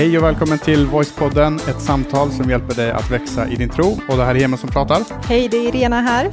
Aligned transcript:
Hej 0.00 0.18
och 0.18 0.24
välkommen 0.24 0.58
till 0.58 0.86
Voicepodden, 0.86 1.56
ett 1.56 1.80
samtal 1.80 2.30
som 2.30 2.50
hjälper 2.50 2.74
dig 2.74 2.90
att 2.90 3.10
växa 3.10 3.48
i 3.48 3.56
din 3.56 3.68
tro. 3.68 3.86
Och 4.08 4.16
det 4.16 4.24
här 4.24 4.34
är 4.34 4.44
Emil 4.44 4.58
som 4.58 4.70
pratar. 4.70 5.02
Hej, 5.24 5.48
det 5.48 5.56
är 5.56 5.68
Irena 5.68 6.00
här. 6.00 6.26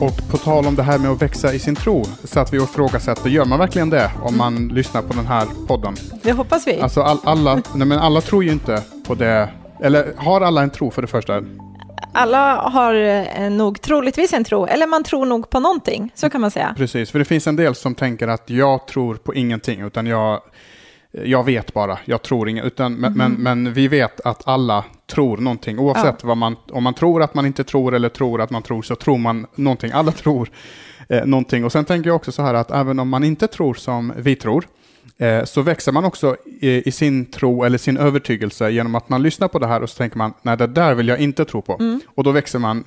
Och 0.00 0.30
på 0.30 0.36
tal 0.36 0.66
om 0.66 0.74
det 0.74 0.82
här 0.82 0.98
med 0.98 1.10
att 1.10 1.22
växa 1.22 1.54
i 1.54 1.58
sin 1.58 1.74
tro, 1.74 2.04
så 2.24 2.40
att 2.40 2.52
vi 2.52 2.56
ifrågasätter, 2.56 3.30
gör 3.30 3.44
man 3.44 3.58
verkligen 3.58 3.90
det 3.90 4.10
om 4.22 4.36
man 4.36 4.56
mm. 4.56 4.74
lyssnar 4.74 5.02
på 5.02 5.12
den 5.12 5.26
här 5.26 5.46
podden? 5.66 5.94
Det 6.22 6.32
hoppas 6.32 6.66
vi. 6.66 6.80
Alltså 6.80 7.00
all, 7.00 7.18
alla, 7.24 7.54
nej 7.74 7.86
men 7.86 7.98
alla 7.98 8.20
tror 8.20 8.44
ju 8.44 8.52
inte 8.52 8.82
på 9.06 9.14
det, 9.14 9.48
eller 9.82 10.12
har 10.16 10.40
alla 10.40 10.62
en 10.62 10.70
tro 10.70 10.90
för 10.90 11.02
det 11.02 11.08
första? 11.08 11.42
alla 12.12 12.54
har 12.54 12.94
eh, 12.94 13.50
nog 13.50 13.80
troligtvis 13.80 14.32
en 14.32 14.44
tro, 14.44 14.66
eller 14.66 14.86
man 14.86 15.04
tror 15.04 15.26
nog 15.26 15.50
på 15.50 15.60
någonting, 15.60 16.10
så 16.14 16.30
kan 16.30 16.40
man 16.40 16.50
säga. 16.50 16.74
Precis, 16.76 17.10
för 17.10 17.18
det 17.18 17.24
finns 17.24 17.46
en 17.46 17.56
del 17.56 17.74
som 17.74 17.94
tänker 17.94 18.28
att 18.28 18.50
jag 18.50 18.86
tror 18.86 19.14
på 19.14 19.34
ingenting, 19.34 19.80
utan 19.80 20.06
jag, 20.06 20.40
jag 21.24 21.44
vet 21.44 21.74
bara, 21.74 21.98
jag 22.04 22.22
tror 22.22 22.48
inget. 22.48 22.64
Utan, 22.64 22.94
mm. 22.94 23.12
men, 23.12 23.32
men, 23.32 23.72
vi 23.72 23.88
vet 23.88 24.20
att 24.20 24.48
alla 24.48 24.84
tror 25.06 25.36
någonting, 25.36 25.78
oavsett 25.78 26.16
ja. 26.22 26.28
vad 26.28 26.36
man, 26.36 26.56
om 26.72 26.82
man 26.82 26.94
tror 26.94 27.22
att 27.22 27.34
man 27.34 27.46
inte 27.46 27.64
tror 27.64 27.94
eller 27.94 28.08
tror 28.08 28.40
att 28.40 28.50
man 28.50 28.62
tror, 28.62 28.82
så 28.82 28.96
tror 28.96 29.18
man 29.18 29.46
någonting. 29.54 29.90
Alla 29.92 30.12
tror 30.22 30.50
eh, 31.08 31.26
någonting. 31.26 31.64
Och 31.64 31.72
sen 31.72 31.84
tänker 31.84 32.10
jag 32.10 32.16
också 32.16 32.32
så 32.32 32.42
här 32.42 32.54
att 32.54 32.70
även 32.70 32.98
om 32.98 33.08
man 33.08 33.24
inte 33.24 33.46
tror 33.46 33.74
som 33.74 34.12
vi 34.16 34.36
tror, 34.36 34.66
eh, 35.18 35.44
så 35.44 35.62
växer 35.62 35.92
man 35.92 36.04
också 36.04 36.36
i, 36.60 36.88
i, 36.88 36.92
sin 36.92 37.26
tro 37.26 37.64
eller 37.64 37.78
sin 37.78 37.96
övertygelse 37.96 38.70
genom 38.70 38.94
att 38.94 39.08
man 39.08 39.22
lyssnar 39.22 39.48
på 39.48 39.58
det 39.58 39.66
här 39.66 39.82
och 39.82 39.90
så 39.90 39.96
tänker 39.96 40.18
man, 40.18 40.32
nej 40.42 40.56
det 40.56 40.66
där 40.66 40.94
vill 40.94 41.08
jag 41.08 41.18
inte 41.18 41.44
tro 41.44 41.62
på. 41.62 41.76
Mm. 41.80 42.00
Och 42.14 42.24
då 42.24 42.32
växer 42.32 42.58
man 42.58 42.84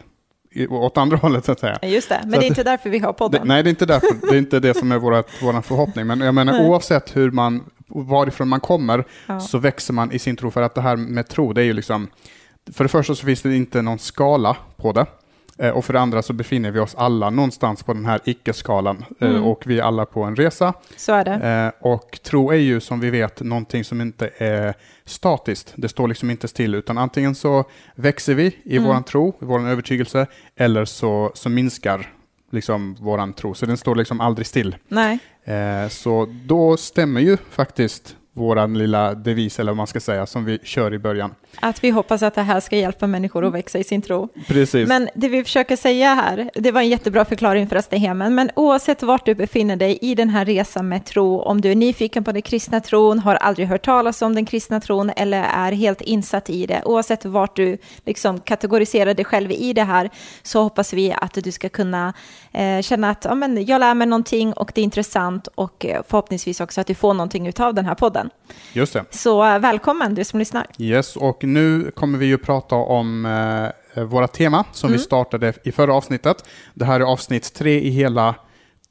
åt 0.69 0.97
andra 0.97 1.17
hållet 1.21 1.45
så 1.45 1.51
att 1.51 1.59
säga. 1.59 1.79
Just 1.81 2.09
det, 2.09 2.19
men 2.23 2.33
så 2.33 2.39
det 2.39 2.45
är 2.45 2.47
inte 2.47 2.63
därför 2.63 2.89
vi 2.89 2.99
har 2.99 3.13
podden. 3.13 3.41
Det, 3.41 3.47
nej, 3.47 3.63
det 3.63 3.67
är 3.67 3.71
inte 3.71 3.85
därför. 3.85 4.27
Det 4.29 4.35
är 4.35 4.37
inte 4.37 4.59
det 4.59 4.73
som 4.73 4.91
är 4.91 4.97
vår 4.97 5.61
förhoppning. 5.61 6.07
Men 6.07 6.21
jag 6.21 6.35
menar, 6.35 6.67
oavsett 6.67 7.15
hur 7.15 7.31
man, 7.31 7.63
varifrån 7.89 8.47
man 8.47 8.59
kommer, 8.59 9.05
ja. 9.25 9.39
så 9.39 9.57
växer 9.57 9.93
man 9.93 10.11
i 10.11 10.19
sin 10.19 10.35
tro. 10.35 10.51
För 10.51 10.61
att 10.61 10.75
det 10.75 10.81
här 10.81 10.95
med 10.95 11.27
tro, 11.27 11.53
det 11.53 11.61
är 11.61 11.65
ju 11.65 11.73
liksom, 11.73 12.07
för 12.73 12.83
det 12.83 12.89
första 12.89 13.15
så 13.15 13.25
finns 13.25 13.41
det 13.41 13.55
inte 13.55 13.81
någon 13.81 13.99
skala 13.99 14.57
på 14.75 14.91
det. 14.91 15.05
Eh, 15.59 15.69
och 15.69 15.85
för 15.85 15.93
det 15.93 15.99
andra 15.99 16.21
så 16.21 16.33
befinner 16.33 16.71
vi 16.71 16.79
oss 16.79 16.95
alla 16.95 17.29
någonstans 17.29 17.83
på 17.83 17.93
den 17.93 18.05
här 18.05 18.19
icke-skalan 18.23 19.05
eh, 19.19 19.29
mm. 19.29 19.43
och 19.43 19.63
vi 19.65 19.79
är 19.79 19.83
alla 19.83 20.05
på 20.05 20.23
en 20.23 20.35
resa. 20.35 20.73
Så 20.97 21.13
är 21.13 21.25
det. 21.25 21.73
Eh, 21.81 21.91
och 21.91 22.19
tro 22.23 22.51
är 22.51 22.55
ju 22.55 22.79
som 22.79 22.99
vi 22.99 23.09
vet 23.09 23.41
någonting 23.41 23.83
som 23.83 24.01
inte 24.01 24.29
är 24.37 24.73
statiskt. 25.05 25.73
Det 25.75 25.89
står 25.89 26.07
liksom 26.07 26.29
inte 26.29 26.47
still 26.47 26.75
utan 26.75 26.97
antingen 26.97 27.35
så 27.35 27.65
växer 27.95 28.33
vi 28.33 28.57
i 28.63 28.77
mm. 28.77 28.87
våran 28.87 29.03
tro, 29.03 29.35
i 29.41 29.45
våran 29.45 29.67
övertygelse 29.67 30.27
eller 30.55 30.85
så, 30.85 31.31
så 31.33 31.49
minskar 31.49 32.13
liksom 32.51 32.95
våran 32.99 33.33
tro. 33.33 33.53
Så 33.53 33.65
den 33.65 33.77
står 33.77 33.95
liksom 33.95 34.21
aldrig 34.21 34.47
still. 34.47 34.75
Nej. 34.87 35.19
Eh, 35.49 35.89
så 35.89 36.27
då 36.45 36.77
stämmer 36.77 37.21
ju 37.21 37.37
faktiskt 37.49 38.15
våran 38.39 38.77
lilla 38.77 39.13
devis, 39.13 39.59
eller 39.59 39.71
vad 39.71 39.77
man 39.77 39.87
ska 39.87 39.99
säga, 39.99 40.25
som 40.25 40.45
vi 40.45 40.59
kör 40.63 40.93
i 40.93 40.99
början. 40.99 41.35
Att 41.59 41.83
vi 41.83 41.89
hoppas 41.89 42.23
att 42.23 42.35
det 42.35 42.41
här 42.41 42.59
ska 42.59 42.77
hjälpa 42.77 43.07
människor 43.07 43.45
att 43.45 43.53
växa 43.53 43.79
i 43.79 43.83
sin 43.83 44.01
tro. 44.01 44.29
Precis. 44.47 44.87
Men 44.87 45.09
det 45.15 45.29
vi 45.29 45.43
försöker 45.43 45.75
säga 45.75 46.13
här, 46.13 46.49
det 46.53 46.71
var 46.71 46.81
en 46.81 46.89
jättebra 46.89 47.25
förklaring 47.25 47.67
för 47.67 47.75
Astehemen, 47.75 48.35
men 48.35 48.51
oavsett 48.55 49.03
vart 49.03 49.25
du 49.25 49.35
befinner 49.35 49.75
dig 49.75 49.97
i 50.01 50.15
den 50.15 50.29
här 50.29 50.45
resan 50.45 50.89
med 50.89 51.05
tro, 51.05 51.41
om 51.41 51.61
du 51.61 51.71
är 51.71 51.75
nyfiken 51.75 52.23
på 52.23 52.31
den 52.31 52.41
kristna 52.41 52.79
tron, 52.79 53.19
har 53.19 53.35
aldrig 53.35 53.67
hört 53.67 53.85
talas 53.85 54.21
om 54.21 54.35
den 54.35 54.45
kristna 54.45 54.79
tron 54.79 55.11
eller 55.15 55.43
är 55.43 55.71
helt 55.71 56.01
insatt 56.01 56.49
i 56.49 56.65
det, 56.65 56.81
oavsett 56.85 57.25
vart 57.25 57.55
du 57.55 57.77
liksom 58.05 58.39
kategoriserar 58.39 59.13
dig 59.13 59.25
själv 59.25 59.51
i 59.51 59.73
det 59.73 59.83
här, 59.83 60.09
så 60.43 60.63
hoppas 60.63 60.93
vi 60.93 61.15
att 61.21 61.33
du 61.33 61.51
ska 61.51 61.69
kunna 61.69 62.13
eh, 62.51 62.81
känna 62.81 63.09
att 63.09 63.25
ja, 63.25 63.35
men 63.35 63.65
jag 63.65 63.79
lär 63.79 63.93
mig 63.93 64.07
någonting 64.07 64.53
och 64.53 64.71
det 64.75 64.81
är 64.81 64.83
intressant 64.83 65.47
och 65.55 65.85
eh, 65.85 66.01
förhoppningsvis 66.07 66.61
också 66.61 66.81
att 66.81 66.87
du 66.87 66.95
får 66.95 67.13
någonting 67.13 67.53
av 67.59 67.73
den 67.73 67.85
här 67.85 67.95
podden. 67.95 68.28
Just 68.73 68.93
det. 68.93 69.05
Så 69.09 69.45
eh, 69.45 69.59
välkommen 69.59 70.15
du 70.15 70.23
som 70.23 70.39
lyssnar. 70.39 70.67
Yes, 70.77 71.15
och 71.15 71.43
nu 71.43 71.91
kommer 71.91 72.17
vi 72.17 72.25
ju 72.25 72.37
prata 72.37 72.75
om 72.75 73.25
eh, 73.25 74.03
våra 74.03 74.27
tema 74.27 74.65
som 74.71 74.87
mm. 74.87 74.97
vi 74.97 75.03
startade 75.03 75.53
i 75.63 75.71
förra 75.71 75.93
avsnittet. 75.93 76.45
Det 76.73 76.85
här 76.85 76.99
är 76.99 77.03
avsnitt 77.03 77.53
tre 77.53 77.79
i 77.79 77.89
hela 77.89 78.35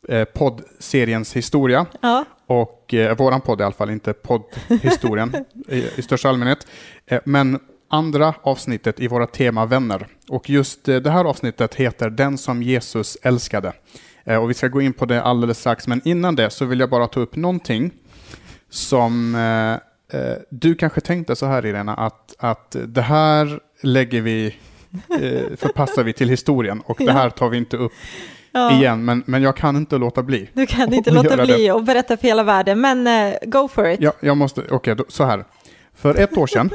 eh, 0.08 0.24
poddseriens 0.24 1.36
historia. 1.36 1.86
Ja. 2.00 2.24
Och 2.46 2.94
eh, 2.94 3.16
våran 3.16 3.40
podd 3.40 3.60
i 3.60 3.64
alla 3.64 3.74
fall, 3.74 3.90
inte 3.90 4.12
poddhistorien 4.12 5.44
i, 5.68 5.84
i 5.96 6.02
största 6.02 6.28
allmänhet. 6.28 6.66
Eh, 7.06 7.20
men 7.24 7.58
andra 7.90 8.34
avsnittet 8.42 9.00
i 9.00 9.08
våra 9.08 9.26
tema 9.26 9.66
vänner. 9.66 10.06
Och 10.28 10.50
just 10.50 10.88
eh, 10.88 10.96
det 10.96 11.10
här 11.10 11.24
avsnittet 11.24 11.74
heter 11.74 12.10
Den 12.10 12.38
som 12.38 12.62
Jesus 12.62 13.16
älskade. 13.22 13.72
Eh, 14.24 14.42
och 14.42 14.50
vi 14.50 14.54
ska 14.54 14.68
gå 14.68 14.80
in 14.80 14.92
på 14.92 15.06
det 15.06 15.22
alldeles 15.22 15.58
strax, 15.58 15.86
men 15.86 16.00
innan 16.04 16.36
det 16.36 16.50
så 16.50 16.64
vill 16.64 16.80
jag 16.80 16.90
bara 16.90 17.06
ta 17.06 17.20
upp 17.20 17.36
någonting 17.36 17.92
som 18.70 19.34
eh, 19.34 20.20
eh, 20.20 20.36
du 20.50 20.74
kanske 20.74 21.00
tänkte 21.00 21.36
så 21.36 21.46
här 21.46 21.66
Irena, 21.66 21.94
att, 21.94 22.34
att 22.38 22.76
det 22.86 23.02
här 23.02 23.60
lägger 23.82 24.20
vi, 24.20 24.46
eh, 25.10 25.56
förpassar 25.56 26.04
vi 26.04 26.12
till 26.12 26.28
historien 26.28 26.80
och 26.80 26.96
det 26.98 27.12
här 27.12 27.30
tar 27.30 27.48
vi 27.48 27.56
inte 27.56 27.76
upp 27.76 27.92
ja. 28.52 28.72
igen, 28.72 29.04
men, 29.04 29.22
men 29.26 29.42
jag 29.42 29.56
kan 29.56 29.76
inte 29.76 29.98
låta 29.98 30.22
bli. 30.22 30.50
Du 30.52 30.66
kan 30.66 30.92
inte 30.92 31.10
låta 31.10 31.44
bli 31.44 31.56
det. 31.56 31.72
och 31.72 31.84
berätta 31.84 32.16
för 32.16 32.28
hela 32.28 32.42
världen, 32.42 32.80
men 32.80 33.06
uh, 33.06 33.34
go 33.42 33.68
for 33.68 33.88
it. 33.88 34.00
Ja, 34.00 34.12
jag 34.20 34.36
måste, 34.36 34.60
okej, 34.70 34.92
okay, 34.92 35.04
så 35.08 35.24
här. 35.24 35.44
För 35.94 36.14
ett 36.14 36.38
år 36.38 36.46
sedan 36.46 36.70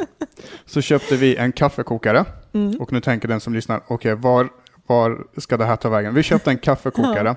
så 0.65 0.81
köpte 0.81 1.15
vi 1.15 1.35
en 1.35 1.51
kaffekokare 1.51 2.25
mm. 2.53 2.75
och 2.81 2.91
nu 2.91 3.01
tänker 3.01 3.27
den 3.27 3.39
som 3.39 3.53
lyssnar, 3.53 3.77
okej, 3.77 3.93
okay, 3.93 4.13
var, 4.13 4.49
var 4.87 5.23
ska 5.37 5.57
det 5.57 5.65
här 5.65 5.75
ta 5.75 5.89
vägen? 5.89 6.13
Vi 6.13 6.23
köpte 6.23 6.49
en 6.49 6.57
kaffekokare 6.57 7.35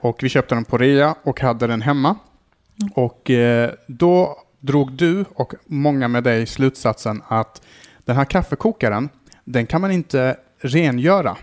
och 0.00 0.22
vi 0.22 0.28
köpte 0.28 0.54
den 0.54 0.64
på 0.64 0.78
rea 0.78 1.14
och 1.22 1.40
hade 1.40 1.66
den 1.66 1.82
hemma. 1.82 2.16
Mm. 2.82 2.92
Och 2.94 3.30
eh, 3.30 3.70
då 3.86 4.38
drog 4.60 4.92
du 4.92 5.24
och 5.34 5.54
många 5.66 6.08
med 6.08 6.24
dig 6.24 6.46
slutsatsen 6.46 7.22
att 7.28 7.62
den 8.04 8.16
här 8.16 8.24
kaffekokaren, 8.24 9.08
den 9.44 9.66
kan 9.66 9.80
man 9.80 9.90
inte 9.90 10.36
rengöra. 10.58 11.36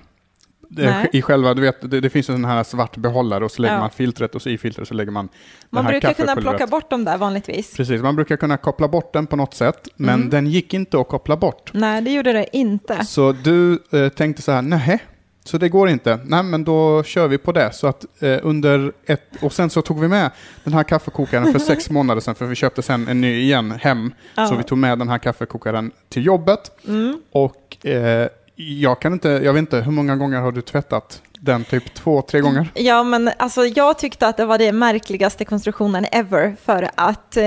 Nej. 0.73 1.09
I 1.13 1.21
själva, 1.21 1.53
du 1.53 1.61
vet, 1.61 1.91
det, 1.91 2.01
det 2.01 2.09
finns 2.09 2.29
en 2.29 2.45
här 2.45 2.63
svart 2.63 2.97
behållare 2.97 3.45
och 3.45 3.51
så 3.51 3.61
lägger 3.61 3.75
ja. 3.75 3.79
man 3.79 3.89
filtret 3.89 4.35
och 4.35 4.41
så 4.41 4.49
i 4.49 4.57
filtret 4.57 4.87
så 4.87 4.93
lägger 4.93 5.11
man 5.11 5.29
Man 5.69 5.85
brukar 5.85 6.13
kunna 6.13 6.35
plocka 6.35 6.67
bort 6.67 6.89
dem 6.89 7.05
där 7.05 7.17
vanligtvis. 7.17 7.75
Precis, 7.77 8.01
man 8.01 8.15
brukar 8.15 8.37
kunna 8.37 8.57
koppla 8.57 8.87
bort 8.87 9.13
den 9.13 9.27
på 9.27 9.35
något 9.35 9.53
sätt, 9.53 9.87
men 9.95 10.15
mm. 10.15 10.29
den 10.29 10.47
gick 10.47 10.73
inte 10.73 10.99
att 10.99 11.07
koppla 11.07 11.37
bort. 11.37 11.71
Nej, 11.73 12.01
det 12.01 12.11
gjorde 12.11 12.33
det 12.33 12.57
inte. 12.57 13.05
Så 13.05 13.31
du 13.31 13.79
eh, 13.91 14.09
tänkte 14.09 14.41
så 14.41 14.51
här, 14.51 14.61
nej, 14.61 14.99
så 15.43 15.57
det 15.57 15.69
går 15.69 15.89
inte. 15.89 16.19
Nej, 16.25 16.43
men 16.43 16.63
då 16.63 17.03
kör 17.03 17.27
vi 17.27 17.37
på 17.37 17.51
det. 17.51 17.73
Så 17.73 17.87
att 17.87 18.05
eh, 18.19 18.39
under 18.43 18.93
ett, 19.05 19.21
och 19.41 19.53
sen 19.53 19.69
så 19.69 19.81
tog 19.81 19.99
vi 19.99 20.07
med 20.07 20.31
den 20.63 20.73
här 20.73 20.83
kaffekokaren 20.83 21.51
för 21.51 21.59
sex 21.59 21.89
månader 21.89 22.21
sedan, 22.21 22.35
för 22.35 22.45
vi 22.45 22.55
köpte 22.55 22.81
sen 22.81 23.07
en 23.07 23.21
ny 23.21 23.41
igen 23.41 23.71
hem. 23.71 24.13
Ja. 24.35 24.47
Så 24.47 24.55
vi 24.55 24.63
tog 24.63 24.77
med 24.77 24.99
den 24.99 25.09
här 25.09 25.17
kaffekokaren 25.17 25.91
till 26.09 26.25
jobbet. 26.25 26.71
Mm. 26.87 27.21
Och 27.31 27.85
eh, 27.85 28.27
jag 28.55 28.99
kan 28.99 29.13
inte, 29.13 29.29
jag 29.29 29.53
vet 29.53 29.59
inte, 29.59 29.81
hur 29.81 29.91
många 29.91 30.15
gånger 30.15 30.39
har 30.39 30.51
du 30.51 30.61
tvättat 30.61 31.21
den? 31.39 31.63
Typ 31.63 31.93
två, 31.93 32.21
tre 32.21 32.39
gånger? 32.39 32.71
Ja, 32.73 33.03
men 33.03 33.31
alltså 33.37 33.65
jag 33.65 33.97
tyckte 33.99 34.27
att 34.27 34.37
det 34.37 34.45
var 34.45 34.57
den 34.57 34.79
märkligaste 34.79 35.45
konstruktionen 35.45 36.05
ever 36.11 36.55
för 36.63 36.89
att 36.95 37.37
eh, 37.37 37.43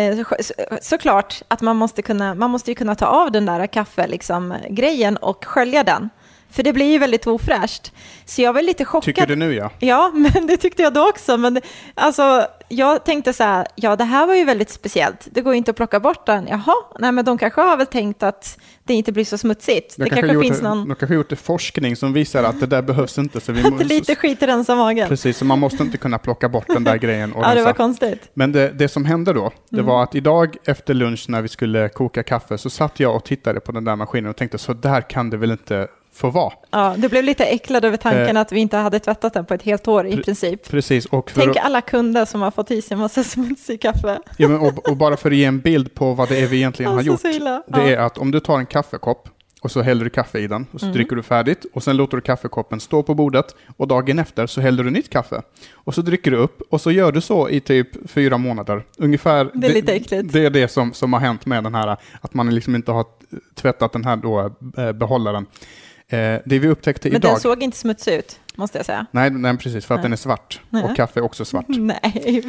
såklart 0.83 1.43
att 1.49 1.61
man 1.61 1.77
måste 1.77 2.03
kunna, 2.03 2.35
man 2.35 2.51
måste 2.51 2.71
ju 2.71 2.75
kunna 2.75 2.95
ta 2.95 3.07
av 3.07 3.33
den 3.33 3.47
där 3.47 3.67
kaffe 3.67 4.07
liksom, 4.07 4.55
grejen 4.71 5.17
och 5.17 5.45
skölja 5.45 5.85
den. 5.85 6.11
För 6.55 6.63
det 6.63 6.73
blir 6.73 6.93
ju 6.93 6.99
väldigt 6.99 7.27
ofräscht. 7.27 7.93
Så 8.25 8.43
jag 8.43 8.53
var 8.53 8.63
lite 8.63 8.85
chockad. 8.85 9.05
Tycker 9.05 9.27
du 9.27 9.37
nu 9.37 9.55
ja? 9.55 9.71
Ja, 9.79 10.13
men 10.35 10.47
det 10.47 10.57
tyckte 10.57 10.83
jag 10.83 10.93
då 10.93 11.09
också. 11.09 11.37
Men 11.37 11.61
alltså, 11.95 12.47
jag 12.69 13.05
tänkte 13.05 13.33
så 13.33 13.45
här, 13.45 13.67
ja 13.75 13.97
det 13.97 14.05
här 14.05 14.27
var 14.27 14.35
ju 14.35 14.45
väldigt 14.45 14.71
speciellt. 14.71 15.29
Det 15.31 15.41
går 15.41 15.53
ju 15.53 15.59
inte 15.59 15.71
att 15.71 15.77
plocka 15.77 16.01
bort 16.01 16.27
den. 16.27 16.47
Jaha, 16.47 16.75
nej 16.99 17.13
men 17.13 17.25
de 17.25 17.39
kanske 17.39 17.61
har 17.61 17.77
väl 17.77 17.87
tänkt 17.87 18.23
att 18.23 18.59
det 18.85 18.95
inte 18.95 19.13
blir 19.13 19.25
så 19.25 19.39
smutsigt. 19.39 19.97
De 19.97 20.05
det 20.05 20.11
kanske, 20.11 20.27
kanske 20.27 20.49
finns 20.49 20.63
någon... 20.63 20.89
De 20.89 20.95
kanske 20.95 21.15
gjort 21.15 21.39
forskning 21.39 21.97
som 21.97 22.13
visar 22.13 22.45
att 22.45 22.61
det 22.61 22.67
där 22.67 22.83
behövs 22.83 23.19
inte. 23.19 23.41
Så 23.41 23.53
vi 23.53 23.63
måste... 23.71 23.85
lite 23.85 24.15
skit 24.15 24.43
i 24.43 24.47
rensa 24.47 24.75
magen. 24.75 25.09
Precis, 25.09 25.37
så 25.37 25.45
man 25.45 25.59
måste 25.59 25.83
inte 25.83 25.99
kunna 25.99 26.19
plocka 26.19 26.49
bort 26.49 26.67
den 26.67 26.85
där 26.85 26.97
grejen. 26.97 27.33
Och 27.33 27.43
ja, 27.45 27.55
det 27.55 27.63
var 27.63 27.73
konstigt. 27.73 28.31
Men 28.35 28.53
det, 28.53 28.71
det 28.71 28.89
som 28.89 29.05
hände 29.05 29.33
då, 29.33 29.53
det 29.71 29.77
mm. 29.77 29.87
var 29.87 30.03
att 30.03 30.15
idag 30.15 30.57
efter 30.65 30.95
lunch 30.95 31.25
när 31.29 31.43
vi 31.43 31.49
skulle 31.49 31.89
koka 31.89 32.23
kaffe 32.23 32.59
så 32.59 32.71
satt 32.71 33.01
jag 33.01 33.17
och 33.17 33.25
tittade 33.25 33.61
på 33.61 33.73
den 33.73 33.85
där 33.85 33.97
maskinen 33.97 34.31
och 34.31 34.37
tänkte 34.37 34.59
så 34.59 34.73
där 34.73 35.01
kan 35.01 35.31
det 35.31 35.37
väl 35.37 35.51
inte 35.51 35.89
får 36.15 36.31
vara. 36.31 36.53
Ja, 36.71 36.95
du 36.99 37.09
blev 37.09 37.25
lite 37.25 37.45
äcklad 37.45 37.85
över 37.85 37.97
tanken 37.97 38.37
eh, 38.37 38.41
att 38.41 38.53
vi 38.53 38.61
inte 38.61 38.77
hade 38.77 38.99
tvättat 38.99 39.35
den 39.35 39.45
på 39.45 39.55
ett 39.55 39.63
helt 39.63 39.89
år 39.89 40.07
i 40.07 40.17
princip. 40.17 40.69
Precis. 40.71 41.07
Och 41.07 41.31
Tänk 41.35 41.57
alla 41.57 41.81
kunder 41.81 42.25
som 42.25 42.43
har 42.43 42.51
fått 42.51 42.71
i 42.71 42.83
sig 42.83 42.95
en 42.95 43.01
massa 43.01 43.25
smutsig 43.25 43.81
kaffe. 43.81 44.19
Ja, 44.37 44.49
men 44.49 44.61
och, 44.61 44.89
och, 44.89 44.97
bara 44.97 45.17
för 45.17 45.31
att 45.31 45.37
ge 45.37 45.45
en 45.45 45.61
bild 45.61 45.95
på 45.95 46.15
vad 46.15 46.29
det 46.29 46.39
är 46.43 46.47
vi 46.47 46.57
egentligen 46.57 46.93
har 46.93 47.03
gjort. 47.03 47.23
Det 47.23 47.61
ja. 47.67 47.81
är 47.81 47.97
att 47.97 48.19
om 48.19 48.31
du 48.31 48.41
tar 48.41 48.59
en 48.59 48.67
kaffekopp 48.67 49.29
och 49.65 49.71
så 49.71 49.83
häller 49.83 50.05
du 50.05 50.11
kaffe 50.11 50.39
i 50.39 50.47
den 50.47 50.67
och 50.73 50.81
så 50.81 50.87
mm. 50.87 50.95
dricker 50.95 51.17
du 51.17 51.23
färdigt 51.23 51.67
och 51.73 51.83
sen 51.83 51.97
låter 51.97 52.17
du 52.17 52.21
kaffekoppen 52.21 52.81
stå 52.81 53.03
på 53.03 53.15
bordet 53.15 53.57
och 53.77 53.89
dagen 53.89 54.19
efter 54.19 54.47
så 54.47 54.61
häller 54.61 54.85
du 54.85 54.91
nytt 54.91 55.11
kaffe 55.11 55.43
och 55.73 55.95
så 55.95 56.03
dricker 56.03 56.31
du 56.31 56.37
upp 56.37 56.63
och 56.71 56.81
så 56.81 56.91
gör 56.91 57.13
du 57.13 57.21
så 57.21 57.49
i 57.49 57.61
typ 57.61 58.11
fyra 58.11 58.39
månader. 58.39 58.85
Ungefär. 58.99 59.51
Det 59.55 59.67
är 59.67 59.75
lite 59.75 59.93
äckligt. 59.93 60.33
Det, 60.33 60.41
det 60.41 60.47
är 60.47 60.51
det 60.51 60.69
som, 60.69 60.93
som 60.93 61.13
har 61.13 61.21
hänt 61.21 61.47
med 61.47 61.65
den 61.65 61.75
här, 61.75 61.97
att 62.21 62.35
man 62.35 62.55
liksom 62.55 62.75
inte 62.75 62.93
har 62.93 63.07
tvättat 63.55 63.93
den 63.93 64.05
här 64.05 64.17
då, 64.17 64.55
eh, 64.77 64.93
behållaren. 64.93 65.47
Eh, 66.09 66.41
det 66.45 66.59
vi 66.59 66.69
upptäckte 66.69 67.09
Men 67.09 67.17
idag... 67.17 67.33
den 67.33 67.41
såg 67.41 67.63
inte 67.63 67.77
smutsig 67.77 68.15
ut? 68.15 68.41
måste 68.57 68.79
jag 68.79 68.87
säga. 68.87 69.07
Nej, 69.11 69.31
nej 69.31 69.57
precis, 69.59 69.87
för 69.87 69.95
att 69.95 69.99
Nej. 69.99 70.03
den 70.03 70.13
är 70.13 70.17
svart. 70.17 70.61
Nej. 70.71 70.85
Och 70.85 70.97
kaffe 70.97 71.21
är 71.21 71.25
också 71.25 71.45
svart. 71.45 71.65
Nej, 71.69 72.43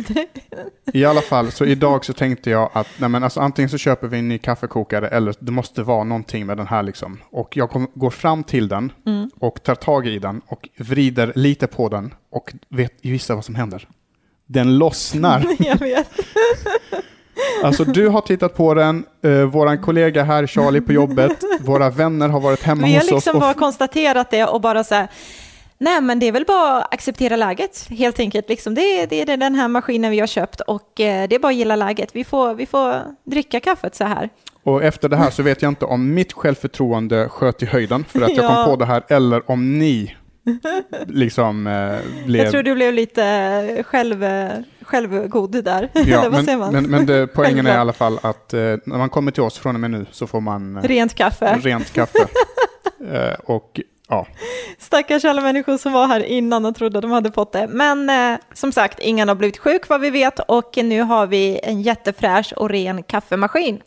I 0.94 1.06
alla 1.06 1.22
fall, 1.22 1.52
så 1.52 1.66
idag 1.66 2.06
så 2.06 2.14
tänkte 2.14 2.50
jag 2.50 2.70
att 2.74 2.88
nej 2.98 3.10
men 3.10 3.24
alltså, 3.24 3.40
antingen 3.40 3.70
så 3.70 3.78
köper 3.78 4.08
vi 4.08 4.20
en 4.20 4.28
ny 4.28 4.38
kaffekokare 4.38 5.08
eller 5.08 5.36
det 5.40 5.52
måste 5.52 5.84
vara 5.84 6.04
någonting 6.04 6.46
med 6.46 6.58
den 6.58 6.68
här 6.68 6.84
liksom. 6.84 7.22
Och 7.30 7.58
jag 7.58 7.70
kom, 7.70 7.88
går 7.94 8.10
fram 8.10 8.44
till 8.44 8.68
den 8.68 8.92
Mm. 9.06 9.30
och 9.40 9.64
tar 9.64 9.76
tag 9.76 10.08
i 10.08 10.20
den 10.20 10.42
och 10.48 10.70
vrider 10.78 11.32
lite 11.36 11.68
på 11.68 11.90
den 11.90 12.14
och 12.32 12.54
vet 12.70 12.94
gissa 13.02 13.36
vad 13.36 13.46
som 13.46 13.56
händer. 13.56 13.88
Den 14.46 14.78
lossnar. 14.78 15.46
jag 15.60 15.80
vet. 15.80 16.10
Alltså 17.64 17.84
du 17.84 18.08
har 18.08 18.22
tittat 18.22 18.56
på 18.56 18.74
den, 18.74 19.04
eh, 19.24 19.32
våran 19.32 19.78
kollega 19.82 20.24
här 20.24 20.48
Charlie 20.48 20.82
på 20.82 20.94
jobbet, 20.94 21.44
våra 21.60 21.90
vänner 21.90 22.30
har 22.30 22.40
varit 22.40 22.64
hemma 22.64 22.88
Vi 22.88 22.94
har 22.94 23.02
hos 23.02 23.06
oss. 23.06 23.12
liksom 23.12 23.36
och- 23.36 23.42
bara 23.42 23.54
konstaterat 23.54 24.32
det 24.32 24.44
och 24.46 24.62
bara 24.62 24.84
så 24.84 24.96
här, 24.96 25.08
nej 25.78 26.02
men 26.02 26.20
det 26.20 26.26
är 26.28 26.32
väl 26.32 26.46
bara 26.48 26.78
att 26.82 26.94
acceptera 26.94 27.36
läget 27.36 27.88
helt 27.90 28.20
enkelt. 28.20 28.50
Liksom, 28.50 28.76
det, 28.76 28.82
är, 29.02 29.08
det 29.08 29.22
är 29.22 29.38
den 29.38 29.56
här 29.56 29.68
maskinen 29.68 30.12
vi 30.12 30.20
har 30.20 30.28
köpt 30.28 30.62
och 30.62 31.00
eh, 31.00 31.28
det 31.28 31.36
är 31.36 31.40
bara 31.40 31.48
att 31.50 31.56
gilla 31.56 31.76
läget. 31.76 32.10
Vi 32.14 32.24
får, 32.24 32.54
vi 32.54 32.66
får 32.66 32.94
dricka 33.24 33.60
kaffet 33.60 33.96
så 33.96 34.04
här. 34.04 34.30
Och 34.64 34.84
efter 34.84 35.10
det 35.10 35.16
här 35.18 35.30
så 35.30 35.44
vet 35.44 35.62
jag 35.62 35.70
inte 35.72 35.86
om 35.86 36.14
mitt 36.14 36.34
självförtroende 36.34 37.30
sköt 37.30 37.64
i 37.64 37.66
höjden 37.66 38.06
för 38.10 38.22
att 38.22 38.36
jag 38.36 38.46
Ja. 38.46 38.56
kom 38.56 38.66
på 38.66 38.76
det 38.76 38.86
här 38.86 39.04
eller 39.08 39.52
om 39.52 39.80
ni 39.80 40.16
liksom 41.08 41.68
eh, 41.68 42.26
blev... 42.26 42.44
Jag 42.44 42.52
tror 42.52 42.64
du 42.64 42.76
blev 42.76 42.94
lite 42.94 43.84
själv, 43.88 44.24
eh, 44.24 44.50
självgod 44.82 45.64
där. 45.64 45.90
Ja, 45.94 46.30
vad 46.30 46.46
men, 46.46 46.60
men, 46.72 46.84
men 46.90 47.06
det, 47.06 47.28
poängen 47.34 47.68
är 47.68 47.74
i 47.76 47.78
alla 47.78 47.94
fall 47.94 48.20
att 48.22 48.54
eh, 48.54 48.60
när 48.60 48.98
man 48.98 49.10
kommer 49.10 49.32
till 49.32 49.44
oss 49.44 49.58
från 49.58 49.76
och 49.76 49.82
med 49.82 49.92
nu 49.92 50.06
så 50.12 50.28
får 50.28 50.42
man 50.42 50.78
eh, 50.78 50.84
Rent 50.84 51.14
kaffe. 51.14 51.60
rent 51.64 51.94
kaffe. 51.94 52.28
eh, 53.12 53.34
och 53.46 53.80
ja, 54.10 54.28
Stackars 54.80 55.26
alla 55.26 55.42
människor 55.42 55.78
som 55.78 55.92
var 55.94 56.08
här 56.08 56.24
innan 56.24 56.66
och 56.66 56.76
trodde 56.76 57.02
de 57.02 57.12
hade 57.12 57.32
fått 57.32 57.52
det. 57.52 57.68
Men 57.68 58.10
eh, 58.10 58.40
som 58.54 58.72
sagt, 58.72 59.00
ingen 59.00 59.28
har 59.28 59.36
blivit 59.36 59.58
sjuk 59.58 59.90
vad 59.90 60.02
vi 60.02 60.10
vet 60.10 60.40
och 60.40 60.78
nu 60.84 61.02
har 61.02 61.28
vi 61.28 61.60
en 61.64 61.82
jättefräsch 61.82 62.54
och 62.56 62.70
ren 62.70 63.04
kaffemaskin. 63.04 63.80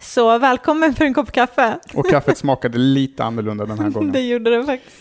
Så 0.00 0.38
välkommen 0.38 0.94
för 0.94 1.04
en 1.04 1.14
kopp 1.14 1.32
kaffe. 1.32 1.78
och 1.94 2.10
kaffet 2.10 2.38
smakade 2.38 2.78
lite 2.78 3.24
annorlunda 3.24 3.66
den 3.66 3.78
här 3.78 3.84
Det 3.86 3.90
gången. 3.92 4.28
gjorde 4.28 4.50
det 4.58 4.64
faktiskt. 4.66 4.96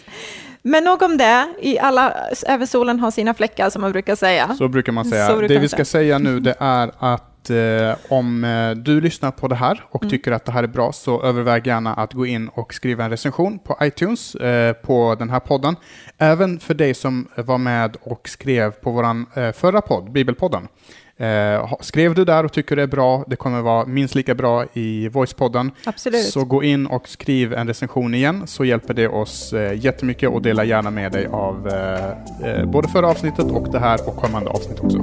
Men 0.67 0.83
nog 0.83 1.01
om 1.01 1.17
det. 1.17 1.47
I 1.59 1.79
alla, 1.79 2.13
även 2.47 2.67
solen 2.67 2.99
har 2.99 3.11
sina 3.11 3.33
fläckar 3.33 3.69
som 3.69 3.81
man 3.81 3.91
brukar 3.91 4.15
säga. 4.15 4.55
Så 4.57 4.67
brukar 4.67 4.91
man 4.91 5.05
Så 5.05 5.11
säga. 5.11 5.35
brukar 5.37 5.55
Det 5.55 5.59
vi 5.59 5.69
ska 5.69 5.85
säga. 5.85 6.17
nu 6.19 6.39
det 6.39 6.55
är 6.59 6.91
att 6.99 7.49
eh, 7.49 7.95
om 8.09 8.43
eh, 8.43 8.71
du 8.71 9.01
lyssnar 9.01 9.31
på 9.31 9.47
det 9.47 9.55
här 9.55 9.83
och 9.89 10.03
Mm. 10.03 10.11
tycker 10.11 10.31
att 10.31 10.45
det 10.45 10.51
här 10.51 10.63
är 10.63 10.67
bra 10.67 10.91
så 10.91 11.23
överväg 11.23 11.67
gärna 11.67 11.93
att 11.93 12.13
gå 12.13 12.25
in 12.25 12.47
och 12.49 12.73
skriva 12.73 13.03
en 13.03 13.09
recension 13.09 13.59
på 13.59 13.77
iTunes 13.81 14.35
eh, 14.35 14.73
på 14.73 15.15
den 15.19 15.29
här 15.29 15.39
podden. 15.39 15.75
Även 16.17 16.59
för 16.59 16.73
dig 16.73 16.93
som 16.93 17.27
var 17.35 17.57
med 17.57 17.97
och 18.01 18.29
skrev 18.29 18.71
på 18.71 18.91
våran 18.91 19.25
eh, 19.33 19.51
förra 19.51 19.81
podd, 19.81 20.11
Bibelpodden. 20.11 20.67
Eh, 21.17 21.73
skrev 21.79 22.15
du 22.15 22.25
där 22.25 22.43
och 22.43 22.51
tycker 22.51 22.75
det 22.75 22.81
är 22.81 22.87
bra, 22.87 23.23
det 23.27 23.35
kommer 23.35 23.61
vara 23.61 23.85
minst 23.85 24.15
lika 24.15 24.35
bra 24.35 24.65
i 24.73 25.07
Voicepodden. 25.07 25.71
Absolut. 25.85 26.25
Så 26.25 26.45
gå 26.45 26.63
in 26.63 26.87
och 26.87 27.07
skriv 27.07 27.53
en 27.53 27.67
recension 27.67 28.13
igen 28.13 28.47
så 28.47 28.65
hjälper 28.65 28.93
det 28.93 29.07
oss 29.07 29.53
eh, 29.53 29.85
jättemycket 29.85 30.29
och 30.29 30.41
dela 30.41 30.63
gärna 30.63 30.91
med 30.91 31.11
dig 31.11 31.27
av 31.27 31.67
eh, 31.67 32.49
eh, 32.49 32.65
både 32.65 32.87
förra 32.87 33.07
avsnittet 33.07 33.51
och 33.51 33.71
det 33.71 33.79
här 33.79 34.07
och 34.07 34.15
kommande 34.15 34.49
avsnitt 34.49 34.79
också. 34.79 34.97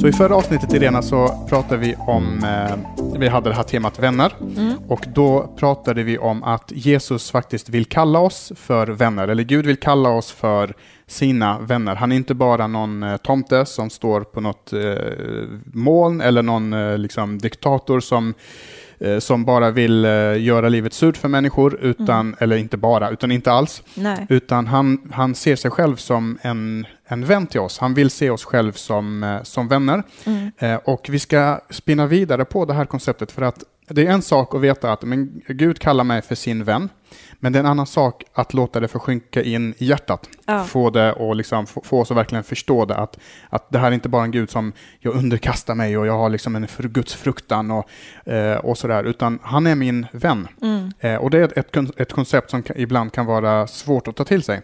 Så 0.00 0.08
i 0.08 0.12
förra 0.12 0.36
avsnittet 0.36 0.72
Irena 0.72 1.02
så 1.02 1.46
pratade 1.48 1.80
vi 1.80 1.94
om, 1.98 2.44
eh, 2.44 2.76
vi 3.18 3.28
hade 3.28 3.50
det 3.50 3.54
här 3.54 3.62
temat 3.62 3.98
vänner 3.98 4.32
och 4.88 5.06
då 5.14 5.50
pratade 5.56 6.02
vi 6.02 6.18
om 6.18 6.42
att 6.42 6.72
Jesus 6.74 7.30
faktiskt 7.30 7.68
vill 7.68 7.84
kalla 7.84 8.18
oss 8.18 8.52
för 8.56 8.86
vänner, 8.86 9.28
eller 9.28 9.42
Gud 9.42 9.66
vill 9.66 9.76
kalla 9.76 10.08
oss 10.08 10.32
för 10.32 10.74
sina 11.08 11.58
vänner. 11.58 11.94
Han 11.94 12.12
är 12.12 12.16
inte 12.16 12.34
bara 12.34 12.66
någon 12.66 13.02
eh, 13.02 13.16
tomte 13.16 13.66
som 13.66 13.90
står 13.90 14.20
på 14.20 14.40
något 14.40 14.72
eh, 14.72 14.94
moln 15.64 16.20
eller 16.20 16.42
någon 16.42 16.72
eh, 16.72 16.98
liksom, 16.98 17.38
diktator 17.38 18.00
som 18.00 18.34
som 19.18 19.44
bara 19.44 19.70
vill 19.70 20.04
göra 20.38 20.68
livet 20.68 20.92
surt 20.92 21.16
för 21.16 21.28
människor, 21.28 21.78
utan, 21.80 22.36
eller 22.38 22.56
inte 22.56 22.76
bara, 22.76 23.10
utan 23.10 23.30
inte 23.30 23.52
alls. 23.52 23.82
Nej. 23.94 24.26
Utan 24.28 24.66
han, 24.66 25.10
han 25.12 25.34
ser 25.34 25.56
sig 25.56 25.70
själv 25.70 25.96
som 25.96 26.38
en, 26.42 26.86
en 27.06 27.24
vän 27.24 27.46
till 27.46 27.60
oss. 27.60 27.78
Han 27.78 27.94
vill 27.94 28.10
se 28.10 28.30
oss 28.30 28.44
själv 28.44 28.72
som, 28.72 29.38
som 29.42 29.68
vänner. 29.68 30.02
Mm. 30.24 30.80
Och 30.84 31.06
vi 31.10 31.18
ska 31.18 31.60
spinna 31.70 32.06
vidare 32.06 32.44
på 32.44 32.64
det 32.64 32.74
här 32.74 32.84
konceptet 32.84 33.32
för 33.32 33.42
att 33.42 33.64
det 33.88 34.06
är 34.06 34.10
en 34.10 34.22
sak 34.22 34.54
att 34.54 34.60
veta 34.60 34.92
att 34.92 35.02
men, 35.02 35.42
Gud 35.46 35.78
kallar 35.78 36.04
mig 36.04 36.22
för 36.22 36.34
sin 36.34 36.64
vän. 36.64 36.88
Men 37.40 37.52
det 37.52 37.58
är 37.58 37.60
en 37.60 37.70
annan 37.70 37.86
sak 37.86 38.24
att 38.32 38.54
låta 38.54 38.80
det 38.80 38.88
försjunka 38.88 39.42
in 39.42 39.74
i 39.78 39.84
hjärtat. 39.84 40.28
Ja. 40.46 40.64
Få 40.64 40.90
det 40.90 41.12
och 41.12 41.36
liksom 41.36 41.66
få, 41.66 41.80
få 41.84 42.00
oss 42.00 42.10
att 42.10 42.16
verkligen 42.16 42.44
förstå 42.44 42.84
det. 42.84 42.96
Att, 42.96 43.18
att 43.48 43.70
det 43.70 43.78
här 43.78 43.88
är 43.88 43.92
inte 43.94 44.08
bara 44.08 44.24
en 44.24 44.30
Gud 44.30 44.50
som 44.50 44.72
jag 45.00 45.14
underkastar 45.14 45.74
mig 45.74 45.98
och 45.98 46.06
jag 46.06 46.18
har 46.18 46.28
liksom 46.28 46.56
en 46.56 46.66
Guds 46.78 47.14
fruktan 47.14 47.70
och, 47.70 47.90
eh, 48.32 48.56
och 48.56 48.78
sådär. 48.78 49.04
Utan 49.04 49.38
han 49.42 49.66
är 49.66 49.74
min 49.74 50.06
vän. 50.12 50.48
Mm. 50.62 50.90
Eh, 51.00 51.14
och 51.14 51.30
det 51.30 51.38
är 51.38 51.58
ett, 51.58 52.00
ett 52.00 52.12
koncept 52.12 52.50
som 52.50 52.62
ibland 52.76 53.12
kan 53.12 53.26
vara 53.26 53.66
svårt 53.66 54.08
att 54.08 54.16
ta 54.16 54.24
till 54.24 54.42
sig. 54.42 54.62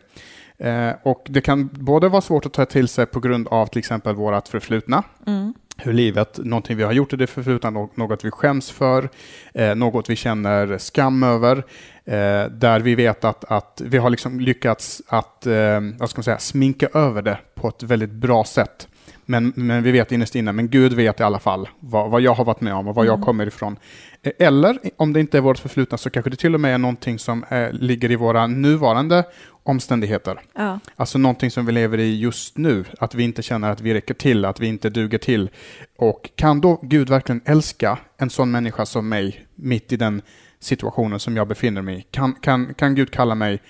Eh, 0.59 0.91
och 1.03 1.27
det 1.29 1.41
kan 1.41 1.71
både 1.73 2.09
vara 2.09 2.21
svårt 2.21 2.47
att 2.47 2.53
ta 2.53 2.65
till 2.65 2.89
sig 2.89 3.07
på 3.07 3.21
grund 3.21 3.49
av 3.49 3.67
till 3.67 3.79
exempel 3.79 4.15
vårt 4.15 4.49
förflutna, 4.49 5.03
Mm 5.27 5.55
hur 5.77 5.93
livet, 5.93 6.39
någonting 6.39 6.77
vi 6.77 6.83
har 6.83 6.93
gjort 6.93 7.13
i 7.13 7.17
det 7.17 7.27
förflutna, 7.27 7.71
något 7.71 8.25
vi 8.25 8.31
skäms 8.31 8.71
för, 8.71 9.09
eh, 9.55 9.75
något 9.75 10.11
vi 10.11 10.17
känner 10.17 10.79
skam 10.79 11.23
över, 11.23 11.57
eh, 12.05 12.51
där 12.51 12.81
vi 12.81 12.95
vet 12.95 13.25
att, 13.25 13.45
att 13.45 13.83
vi 13.85 13.99
har 13.99 14.11
liksom 14.11 14.41
lyckats 14.41 15.03
att 15.07 15.47
eh, 15.47 15.81
vad 15.99 16.11
ska 16.11 16.19
man 16.19 16.25
säga, 16.25 16.39
sminka 16.39 16.89
över 16.95 17.23
det 17.23 17.39
på 17.55 17.69
ett 17.69 17.83
väldigt 17.83 18.11
bra 18.11 18.45
sätt. 18.45 18.89
Men, 19.27 19.53
men 19.57 19.83
vi 19.83 19.91
vet 19.91 20.13
innerst 20.13 20.35
inne, 20.35 20.53
men 20.53 20.69
Gud 20.69 20.93
vet 20.93 21.21
i 21.21 21.23
alla 21.23 21.39
fall 21.39 21.69
vad, 21.81 22.11
vad 22.11 22.21
jag 22.21 22.35
har 22.35 22.45
varit 22.45 22.61
med 22.61 22.75
om 22.75 22.89
och 22.89 22.95
var 22.95 23.05
jag 23.05 23.21
kommer 23.21 23.47
ifrån. 23.47 23.77
Eh, 24.23 24.33
Eller 24.39 24.79
om 24.97 25.13
det 25.13 25.21
inte 25.21 25.39
är 25.39 25.43
vårt 25.43 25.59
förflutna 25.59 25.99
så 25.99 26.11
kanske 26.11 26.31
det 26.31 26.37
till 26.37 26.55
och 26.55 26.61
med 26.61 26.75
är 26.75 26.79
någonting 26.79 27.19
som 27.19 27.45
eh, 27.45 27.73
ligger 27.73 28.11
i 28.11 28.17
våra 28.17 28.47
nuvarande 28.47 29.25
omständigheter. 29.63 30.41
Ja. 30.55 30.79
Alltså 30.97 31.19
någonting 31.19 31.51
som 31.51 31.67
vi 31.67 31.73
lever 31.73 31.99
i 31.99 32.19
just 32.19 32.59
nu, 32.59 32.85
att 32.99 33.15
vi 33.15 33.23
inte 33.25 33.43
känner 33.43 33.71
att 33.71 33.81
vi 33.81 33.95
räcker 33.95 34.15
till, 34.15 34.45
att 34.45 34.61
vi 34.61 34.67
inte 34.67 34.91
duger 34.91 35.19
till. 35.19 35.51
Och 35.99 36.31
kan 36.37 36.61
då 36.61 36.81
Gud 36.83 37.11
verkligen 37.11 37.41
älska 37.45 37.99
en 38.17 38.31
sån 38.31 38.51
människa 38.51 38.87
som 38.87 39.09
mig 39.09 39.47
mitt 39.55 39.93
i 39.93 39.97
den 39.97 40.23
situationen 40.61 41.21
som 41.21 41.37
jag 41.37 41.49
befinner 41.49 41.83
mig 41.83 41.99
i? 41.99 42.03
Kan, 42.03 42.33
kan, 42.33 42.75
kan 42.75 42.95
Gud 42.95 43.11
kalla 43.11 43.35
mig 43.35 43.61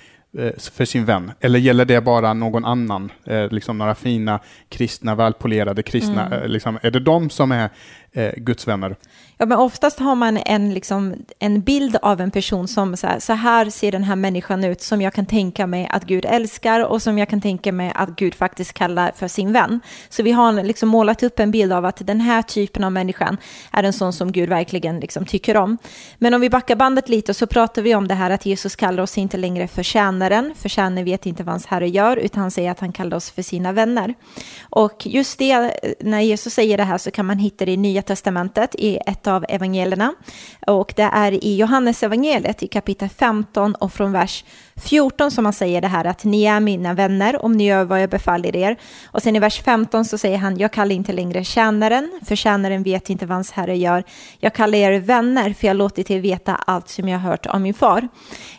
för 0.72 0.84
sin 0.84 1.04
vän? 1.04 1.32
Eller 1.40 1.58
gäller 1.58 1.84
det 1.84 2.00
bara 2.00 2.34
någon 2.34 2.64
annan? 2.64 3.12
Eh, 3.24 3.48
liksom 3.50 3.78
några 3.78 3.94
fina 3.94 4.40
kristna, 4.68 5.14
välpolerade 5.14 5.82
kristna? 5.82 6.30
Eh, 6.30 6.48
liksom, 6.48 6.78
är 6.82 6.90
det 6.90 7.00
de 7.00 7.30
som 7.30 7.52
är 7.52 7.70
eh, 8.14 8.32
Guds 8.36 8.68
vänner? 8.68 8.96
Ja, 9.38 9.46
men 9.46 9.58
oftast 9.58 9.98
har 9.98 10.14
man 10.14 10.36
en, 10.36 10.74
liksom, 10.74 11.14
en 11.38 11.60
bild 11.60 11.96
av 12.02 12.20
en 12.20 12.30
person 12.30 12.68
som 12.68 12.96
så 12.96 13.06
här, 13.06 13.18
så 13.18 13.32
här 13.32 13.70
ser 13.70 13.92
den 13.92 14.04
här 14.04 14.16
människan 14.16 14.64
ut 14.64 14.82
som 14.82 15.02
jag 15.02 15.12
kan 15.12 15.26
tänka 15.26 15.66
mig 15.66 15.88
att 15.90 16.04
Gud 16.04 16.24
älskar 16.24 16.84
och 16.84 17.02
som 17.02 17.18
jag 17.18 17.28
kan 17.28 17.40
tänka 17.40 17.72
mig 17.72 17.92
att 17.94 18.08
Gud 18.08 18.34
faktiskt 18.34 18.72
kallar 18.72 19.12
för 19.16 19.28
sin 19.28 19.52
vän. 19.52 19.80
Så 20.08 20.22
vi 20.22 20.32
har 20.32 20.62
liksom 20.62 20.88
målat 20.88 21.22
upp 21.22 21.40
en 21.40 21.50
bild 21.50 21.72
av 21.72 21.84
att 21.84 22.06
den 22.06 22.20
här 22.20 22.42
typen 22.42 22.84
av 22.84 22.92
människan 22.92 23.36
är 23.72 23.82
en 23.82 23.92
sån 23.92 24.12
som 24.12 24.32
Gud 24.32 24.48
verkligen 24.48 25.00
liksom 25.00 25.26
tycker 25.26 25.56
om. 25.56 25.78
Men 26.18 26.34
om 26.34 26.40
vi 26.40 26.50
backar 26.50 26.76
bandet 26.76 27.08
lite 27.08 27.34
så 27.34 27.46
pratar 27.46 27.82
vi 27.82 27.94
om 27.94 28.08
det 28.08 28.14
här 28.14 28.30
att 28.30 28.46
Jesus 28.46 28.76
kallar 28.76 29.02
oss 29.02 29.18
inte 29.18 29.36
längre 29.36 29.68
för 29.68 29.82
tjänaren, 29.82 30.54
för 30.56 30.68
tjänaren 30.68 31.04
vet 31.04 31.26
inte 31.26 31.42
vad 31.42 31.52
hans 31.52 31.66
herre 31.66 31.88
gör, 31.88 32.16
utan 32.16 32.40
han 32.40 32.50
säger 32.50 32.70
att 32.70 32.80
han 32.80 32.92
kallar 32.92 33.16
oss 33.16 33.30
för 33.30 33.42
sina 33.42 33.72
vänner. 33.72 34.14
Och 34.62 35.06
just 35.06 35.38
det, 35.38 35.76
när 36.00 36.20
Jesus 36.20 36.54
säger 36.54 36.76
det 36.76 36.84
här 36.84 36.98
så 36.98 37.10
kan 37.10 37.26
man 37.26 37.38
hitta 37.38 37.64
det 37.64 37.72
i 37.72 37.76
Nya 37.76 38.03
Testamentet 38.06 38.74
i 38.74 38.98
ett 39.06 39.26
av 39.26 39.44
evangelierna. 39.48 40.14
Och 40.66 40.92
det 40.96 41.10
är 41.12 41.44
i 41.44 41.56
Johannes 41.56 42.02
evangeliet 42.02 42.62
i 42.62 42.66
kapitel 42.66 43.08
15 43.08 43.74
och 43.74 43.92
från 43.92 44.12
vers 44.12 44.44
14 44.76 45.30
som 45.30 45.44
han 45.44 45.52
säger 45.52 45.80
det 45.80 45.88
här 45.88 46.04
att 46.04 46.24
ni 46.24 46.44
är 46.44 46.60
mina 46.60 46.94
vänner 46.94 47.44
om 47.44 47.52
ni 47.52 47.66
gör 47.66 47.84
vad 47.84 48.02
jag 48.02 48.10
befaller 48.10 48.56
er. 48.56 48.76
Och 49.06 49.22
sen 49.22 49.36
i 49.36 49.38
vers 49.38 49.62
15 49.62 50.04
så 50.04 50.18
säger 50.18 50.38
han 50.38 50.58
jag 50.58 50.72
kallar 50.72 50.94
inte 50.94 51.12
längre 51.12 51.44
tjänaren 51.44 52.20
för 52.26 52.36
tjänaren 52.36 52.82
vet 52.82 53.10
inte 53.10 53.26
vad 53.26 53.34
hans 53.34 53.52
herre 53.52 53.76
gör. 53.76 54.04
Jag 54.38 54.54
kallar 54.54 54.78
er 54.78 55.00
vänner 55.00 55.52
för 55.52 55.66
jag 55.66 55.76
låter 55.76 55.94
låtit 55.94 56.10
er 56.10 56.20
veta 56.20 56.54
allt 56.54 56.88
som 56.88 57.08
jag 57.08 57.18
har 57.18 57.30
hört 57.30 57.46
av 57.46 57.60
min 57.60 57.74
far. 57.74 58.08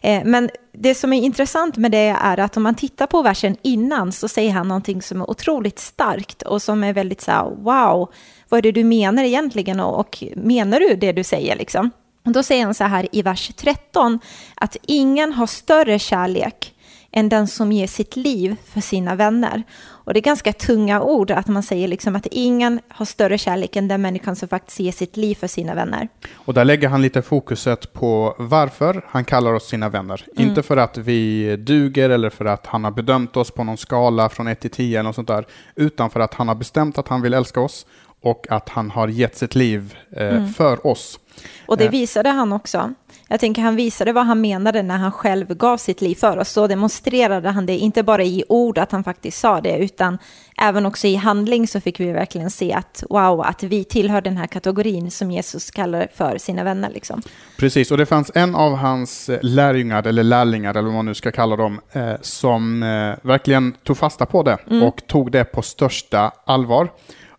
Eh, 0.02 0.22
men 0.26 0.50
det 0.74 0.96
som 0.96 1.14
är 1.14 1.22
intressant 1.22 1.78
med 1.78 1.92
det 1.92 2.16
är 2.22 2.40
att 2.40 2.58
om 2.58 2.64
man 2.64 2.76
tittar 2.76 3.08
på 3.08 3.22
versen 3.22 3.58
innan 3.62 4.12
så 4.12 4.28
säger 4.28 4.52
han 4.52 4.68
någonting 4.68 5.02
som 5.02 5.22
är 5.22 5.30
otroligt 5.30 5.80
starkt 5.80 6.42
och 6.42 6.62
som 6.62 6.84
är 6.84 6.94
väldigt 6.94 7.22
så 7.22 7.32
här, 7.32 7.44
wow, 7.44 8.12
vad 8.50 8.58
är 8.58 8.62
det 8.62 8.72
du 8.72 8.84
menar 8.84 9.24
egentligen 9.24 9.80
och, 9.80 10.00
och 10.00 10.24
menar 10.36 10.80
du 10.80 10.96
det 10.96 11.12
du 11.12 11.24
säger 11.24 11.56
liksom? 11.56 11.92
Och 12.26 12.32
då 12.32 12.44
säger 12.44 12.66
han 12.66 12.74
så 12.74 12.84
här 12.84 13.08
i 13.12 13.22
vers 13.22 13.52
13 13.56 14.20
att 14.56 14.78
ingen 14.82 15.34
har 15.34 15.48
större 15.48 16.00
kärlek 16.00 16.72
än 17.12 17.30
den 17.30 17.48
som 17.48 17.72
ger 17.72 17.88
sitt 17.88 18.16
liv 18.16 18.56
för 18.66 18.82
sina 18.82 19.16
vänner. 19.16 19.64
Och 19.88 20.14
det 20.14 20.20
är 20.20 20.22
ganska 20.22 20.54
tunga 20.54 21.02
ord 21.02 21.32
att 21.32 21.48
man 21.48 21.64
säger 21.64 21.88
liksom 21.88 22.16
att 22.16 22.28
ingen 22.32 22.80
har 22.88 23.06
större 23.06 23.38
kärlek 23.38 23.76
än 23.76 23.88
den 23.88 24.02
människan 24.02 24.36
som 24.36 24.48
faktiskt 24.48 24.80
ger 24.80 24.92
sitt 24.92 25.18
liv 25.18 25.36
för 25.36 25.48
sina 25.48 25.76
vänner. 25.76 26.08
Och 26.34 26.54
där 26.54 26.66
lägger 26.66 26.90
han 26.90 27.02
lite 27.02 27.22
fokuset 27.22 27.94
på 27.94 28.36
varför 28.40 29.06
han 29.08 29.26
kallar 29.26 29.54
oss 29.54 29.68
sina 29.68 29.90
vänner. 29.90 30.26
Mm. 30.36 30.50
Inte 30.50 30.64
för 30.64 30.78
att 30.78 30.98
vi 30.98 31.56
duger 31.56 32.10
eller 32.10 32.30
för 32.30 32.46
att 32.46 32.66
han 32.66 32.84
har 32.84 32.92
bedömt 32.92 33.38
oss 33.38 33.52
på 33.52 33.64
någon 33.64 33.78
skala 33.78 34.30
från 34.30 34.48
1 34.48 34.60
till 34.60 34.72
10 34.72 35.00
eller 35.00 35.08
något 35.08 35.16
sånt 35.16 35.28
där, 35.28 35.46
utan 35.76 36.10
för 36.10 36.20
att 36.20 36.34
han 36.34 36.48
har 36.48 36.56
bestämt 36.56 36.98
att 36.98 37.08
han 37.08 37.22
vill 37.22 37.34
älska 37.34 37.62
oss 37.62 37.86
och 38.26 38.46
att 38.50 38.70
han 38.70 38.92
har 38.92 39.08
gett 39.08 39.38
sitt 39.38 39.56
liv 39.56 39.96
eh, 40.12 40.28
mm. 40.28 40.54
för 40.54 40.88
oss. 40.88 41.20
Och 41.66 41.78
det 41.78 41.86
eh. 41.86 41.92
visade 41.92 42.30
han 42.30 42.54
också. 42.54 42.94
Jag 43.28 43.40
tänker 43.40 43.62
han 43.62 43.76
visade 43.76 44.14
vad 44.14 44.26
han 44.26 44.42
menade 44.42 44.84
när 44.84 44.98
han 44.98 45.12
själv 45.12 45.58
gav 45.58 45.78
sitt 45.78 46.02
liv 46.02 46.16
för 46.16 46.38
oss. 46.38 46.50
Så 46.50 46.68
demonstrerade 46.68 47.50
han 47.50 47.66
det, 47.66 47.78
inte 47.78 48.04
bara 48.04 48.24
i 48.24 48.44
ord 48.50 48.78
att 48.78 48.92
han 48.92 49.04
faktiskt 49.04 49.40
sa 49.40 49.62
det, 49.62 49.78
utan 49.78 50.18
även 50.58 50.86
också 50.86 51.08
i 51.08 51.16
handling 51.16 51.68
så 51.68 51.82
fick 51.82 52.00
vi 52.00 52.12
verkligen 52.12 52.52
se 52.52 52.74
att 52.74 53.04
wow, 53.10 53.42
att 53.42 53.64
vi 53.64 53.84
tillhör 53.84 54.22
den 54.22 54.38
här 54.38 54.48
kategorin 54.48 55.12
som 55.12 55.32
Jesus 55.32 55.72
kallar 55.72 56.08
för 56.14 56.38
sina 56.38 56.64
vänner. 56.64 56.90
Liksom. 56.90 57.22
Precis, 57.58 57.92
och 57.92 57.98
det 57.98 58.06
fanns 58.06 58.32
en 58.36 58.56
av 58.56 58.76
hans 58.76 59.30
lärjungar, 59.42 60.08
eller 60.08 60.24
lärlingar, 60.24 60.70
eller 60.70 60.82
vad 60.82 60.94
man 60.94 61.06
nu 61.06 61.14
ska 61.14 61.32
kalla 61.32 61.56
dem, 61.56 61.82
eh, 61.92 62.14
som 62.22 62.84
eh, 62.84 63.28
verkligen 63.28 63.74
tog 63.84 63.98
fasta 63.98 64.26
på 64.26 64.44
det 64.44 64.58
mm. 64.70 64.84
och 64.84 65.08
tog 65.08 65.32
det 65.32 65.44
på 65.44 65.62
största 65.62 66.32
allvar. 66.46 66.90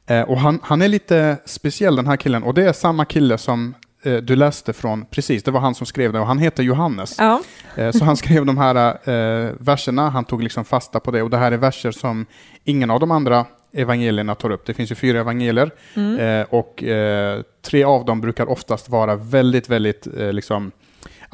Eh, 0.06 0.22
och 0.22 0.40
han, 0.40 0.58
han 0.62 0.82
är 0.82 0.88
lite 0.88 1.36
speciell 1.44 1.96
den 1.96 2.06
här 2.06 2.16
killen 2.16 2.42
och 2.42 2.54
det 2.54 2.68
är 2.68 2.72
samma 2.72 3.04
kille 3.04 3.38
som 3.38 3.74
eh, 4.02 4.16
du 4.16 4.36
läste 4.36 4.72
från, 4.72 5.04
precis, 5.04 5.42
det 5.42 5.50
var 5.50 5.60
han 5.60 5.74
som 5.74 5.86
skrev 5.86 6.12
det 6.12 6.20
och 6.20 6.26
han 6.26 6.38
heter 6.38 6.62
Johannes. 6.62 7.16
Ja. 7.18 7.40
Eh, 7.76 7.90
så 7.90 8.04
han 8.04 8.16
skrev 8.16 8.46
de 8.46 8.58
här 8.58 8.74
eh, 9.10 9.52
verserna, 9.58 10.10
han 10.10 10.24
tog 10.24 10.42
liksom 10.42 10.64
fasta 10.64 11.00
på 11.00 11.10
det 11.10 11.22
och 11.22 11.30
det 11.30 11.36
här 11.36 11.52
är 11.52 11.56
verser 11.56 11.90
som 11.90 12.26
ingen 12.64 12.90
av 12.90 13.00
de 13.00 13.10
andra 13.10 13.46
evangelierna 13.72 14.34
tar 14.34 14.50
upp. 14.50 14.66
Det 14.66 14.74
finns 14.74 14.90
ju 14.90 14.94
fyra 14.94 15.20
evangelier 15.20 15.70
mm. 15.94 16.18
Eh, 16.18 16.46
och 16.50 16.82
eh, 16.82 17.42
tre 17.62 17.84
av 17.84 18.04
dem 18.04 18.20
brukar 18.20 18.50
oftast 18.50 18.88
vara 18.88 19.16
väldigt, 19.16 19.68
väldigt 19.68 20.06
liksom 20.16 20.72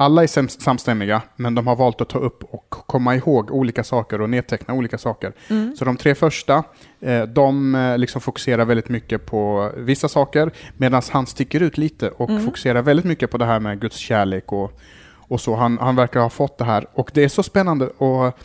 alla 0.03 0.23
är 0.23 0.61
samstämmiga, 0.61 1.21
men 1.35 1.55
de 1.55 1.67
har 1.67 1.75
valt 1.75 2.01
att 2.01 2.09
ta 2.09 2.19
upp 2.19 2.43
och 2.43 2.69
komma 2.69 3.15
ihåg 3.15 3.51
olika 3.51 3.83
saker 3.83 4.21
och 4.21 4.29
nedteckna 4.29 4.73
olika 4.73 4.97
saker. 4.97 5.33
Mm. 5.49 5.75
Så 5.75 5.85
de 5.85 5.97
tre 5.97 6.15
första, 6.15 6.63
eh, 6.99 7.23
de 7.23 7.75
eh, 7.75 7.97
liksom 7.97 8.21
fokuserar 8.21 8.65
väldigt 8.65 8.89
mycket 8.89 9.25
på 9.25 9.71
vissa 9.77 10.09
saker, 10.09 10.51
medan 10.77 11.01
han 11.11 11.25
sticker 11.25 11.61
ut 11.61 11.77
lite 11.77 12.09
och 12.09 12.29
mm. 12.29 12.45
fokuserar 12.45 12.81
väldigt 12.81 13.05
mycket 13.05 13.31
på 13.31 13.37
det 13.37 13.45
här 13.45 13.59
med 13.59 13.79
Guds 13.79 13.97
kärlek 13.97 14.51
och, 14.51 14.79
och 15.17 15.41
så. 15.41 15.55
Han, 15.55 15.77
han 15.77 15.95
verkar 15.95 16.19
ha 16.19 16.29
fått 16.29 16.57
det 16.57 16.65
här. 16.65 16.87
Och 16.93 17.11
det 17.13 17.23
är 17.23 17.29
så 17.29 17.43
spännande 17.43 17.85
att, 17.85 18.37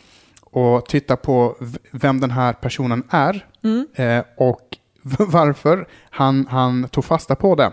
att 0.57 0.87
titta 0.87 1.17
på 1.17 1.57
vem 1.91 2.21
den 2.21 2.31
här 2.31 2.53
personen 2.53 3.03
är 3.11 3.47
mm. 3.65 3.87
Eh, 3.95 4.25
och 4.37 4.61
varför 5.19 5.89
han, 6.11 6.47
han 6.51 6.89
tog 6.89 7.05
fasta 7.05 7.35
på 7.35 7.55
det. 7.55 7.73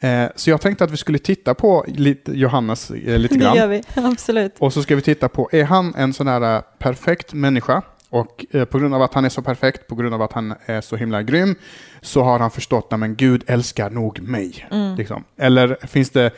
Eh, 0.00 0.28
så 0.34 0.50
jag 0.50 0.60
tänkte 0.60 0.84
att 0.84 0.90
vi 0.90 0.96
skulle 0.96 1.18
titta 1.18 1.54
på 1.54 1.84
lite, 1.88 2.32
Johannes 2.32 2.90
eh, 2.90 3.18
lite 3.18 3.36
grann. 3.36 3.52
Det 3.52 3.58
gör 3.58 3.68
vi, 3.68 3.82
absolut. 3.94 4.54
Och 4.58 4.72
så 4.72 4.82
ska 4.82 4.96
vi 4.96 5.02
titta 5.02 5.28
på, 5.28 5.48
är 5.52 5.64
han 5.64 5.94
en 5.94 6.12
sån 6.12 6.26
här 6.26 6.56
eh, 6.56 6.62
perfekt 6.78 7.32
människa? 7.32 7.82
Och 8.12 8.46
på 8.70 8.78
grund 8.78 8.94
av 8.94 9.02
att 9.02 9.14
han 9.14 9.24
är 9.24 9.28
så 9.28 9.42
perfekt, 9.42 9.86
på 9.86 9.94
grund 9.94 10.14
av 10.14 10.22
att 10.22 10.32
han 10.32 10.54
är 10.66 10.80
så 10.80 10.96
himla 10.96 11.22
grym, 11.22 11.54
så 12.00 12.22
har 12.22 12.38
han 12.38 12.50
förstått 12.50 12.92
att 12.92 13.00
Gud 13.00 13.44
älskar 13.46 13.90
nog 13.90 14.20
mig. 14.20 14.68
Mm. 14.70 14.96
Liksom. 14.96 15.24
Eller 15.36 15.86
finns 15.86 16.10
det, 16.10 16.30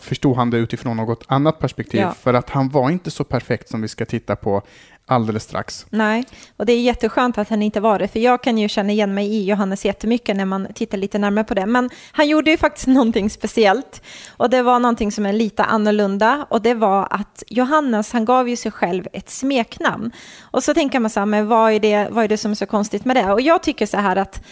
förstod 0.00 0.36
han 0.36 0.50
det 0.50 0.58
utifrån 0.58 0.96
något 0.96 1.24
annat 1.26 1.58
perspektiv? 1.58 2.00
Ja. 2.00 2.14
För 2.20 2.34
att 2.34 2.50
han 2.50 2.68
var 2.68 2.90
inte 2.90 3.10
så 3.10 3.24
perfekt 3.24 3.68
som 3.68 3.82
vi 3.82 3.88
ska 3.88 4.04
titta 4.04 4.36
på 4.36 4.62
alldeles 5.06 5.42
strax. 5.42 5.86
Nej, 5.90 6.24
och 6.56 6.66
det 6.66 6.72
är 6.72 6.80
jätteskönt 6.80 7.38
att 7.38 7.48
han 7.48 7.62
inte 7.62 7.80
var 7.80 7.98
det, 7.98 8.08
för 8.08 8.20
jag 8.20 8.42
kan 8.42 8.58
ju 8.58 8.68
känna 8.68 8.92
igen 8.92 9.14
mig 9.14 9.26
i 9.34 9.44
Johannes 9.44 9.84
jättemycket 9.84 10.36
när 10.36 10.44
man 10.44 10.66
tittar 10.74 10.98
lite 10.98 11.18
närmare 11.18 11.44
på 11.44 11.54
det. 11.54 11.66
Men 11.66 11.90
han 12.12 12.28
gjorde 12.28 12.50
ju 12.50 12.56
faktiskt 12.56 12.86
någonting 12.86 13.30
speciellt 13.30 14.02
och 14.30 14.50
det 14.50 14.62
var 14.62 14.78
någonting 14.78 15.12
som 15.12 15.26
är 15.26 15.32
lite 15.32 15.64
annorlunda 15.64 16.46
och 16.50 16.62
det 16.62 16.74
var 16.74 17.08
att 17.10 17.42
Johannes, 17.48 18.12
han 18.12 18.24
gav 18.24 18.48
ju 18.48 18.56
sig 18.56 18.72
själv 18.72 19.06
ett 19.12 19.30
smeknamn. 19.30 20.10
Och 20.40 20.64
så 20.64 20.74
tänker 20.74 21.00
man 21.00 21.10
så 21.10 21.20
här, 21.20 21.26
men 21.26 21.48
vad 21.48 21.72
är 21.72 21.80
det, 21.80 22.08
vad 22.10 22.24
är 22.24 22.28
det 22.28 22.38
som 22.38 22.50
är 22.50 22.54
så 22.54 22.66
konstigt 22.66 23.04
med 23.04 23.16
det? 23.16 23.32
Och 23.32 23.40
jag 23.40 23.62
tycker 23.62 23.86
så 23.86 23.96
här 23.96 24.16
att 24.16 24.42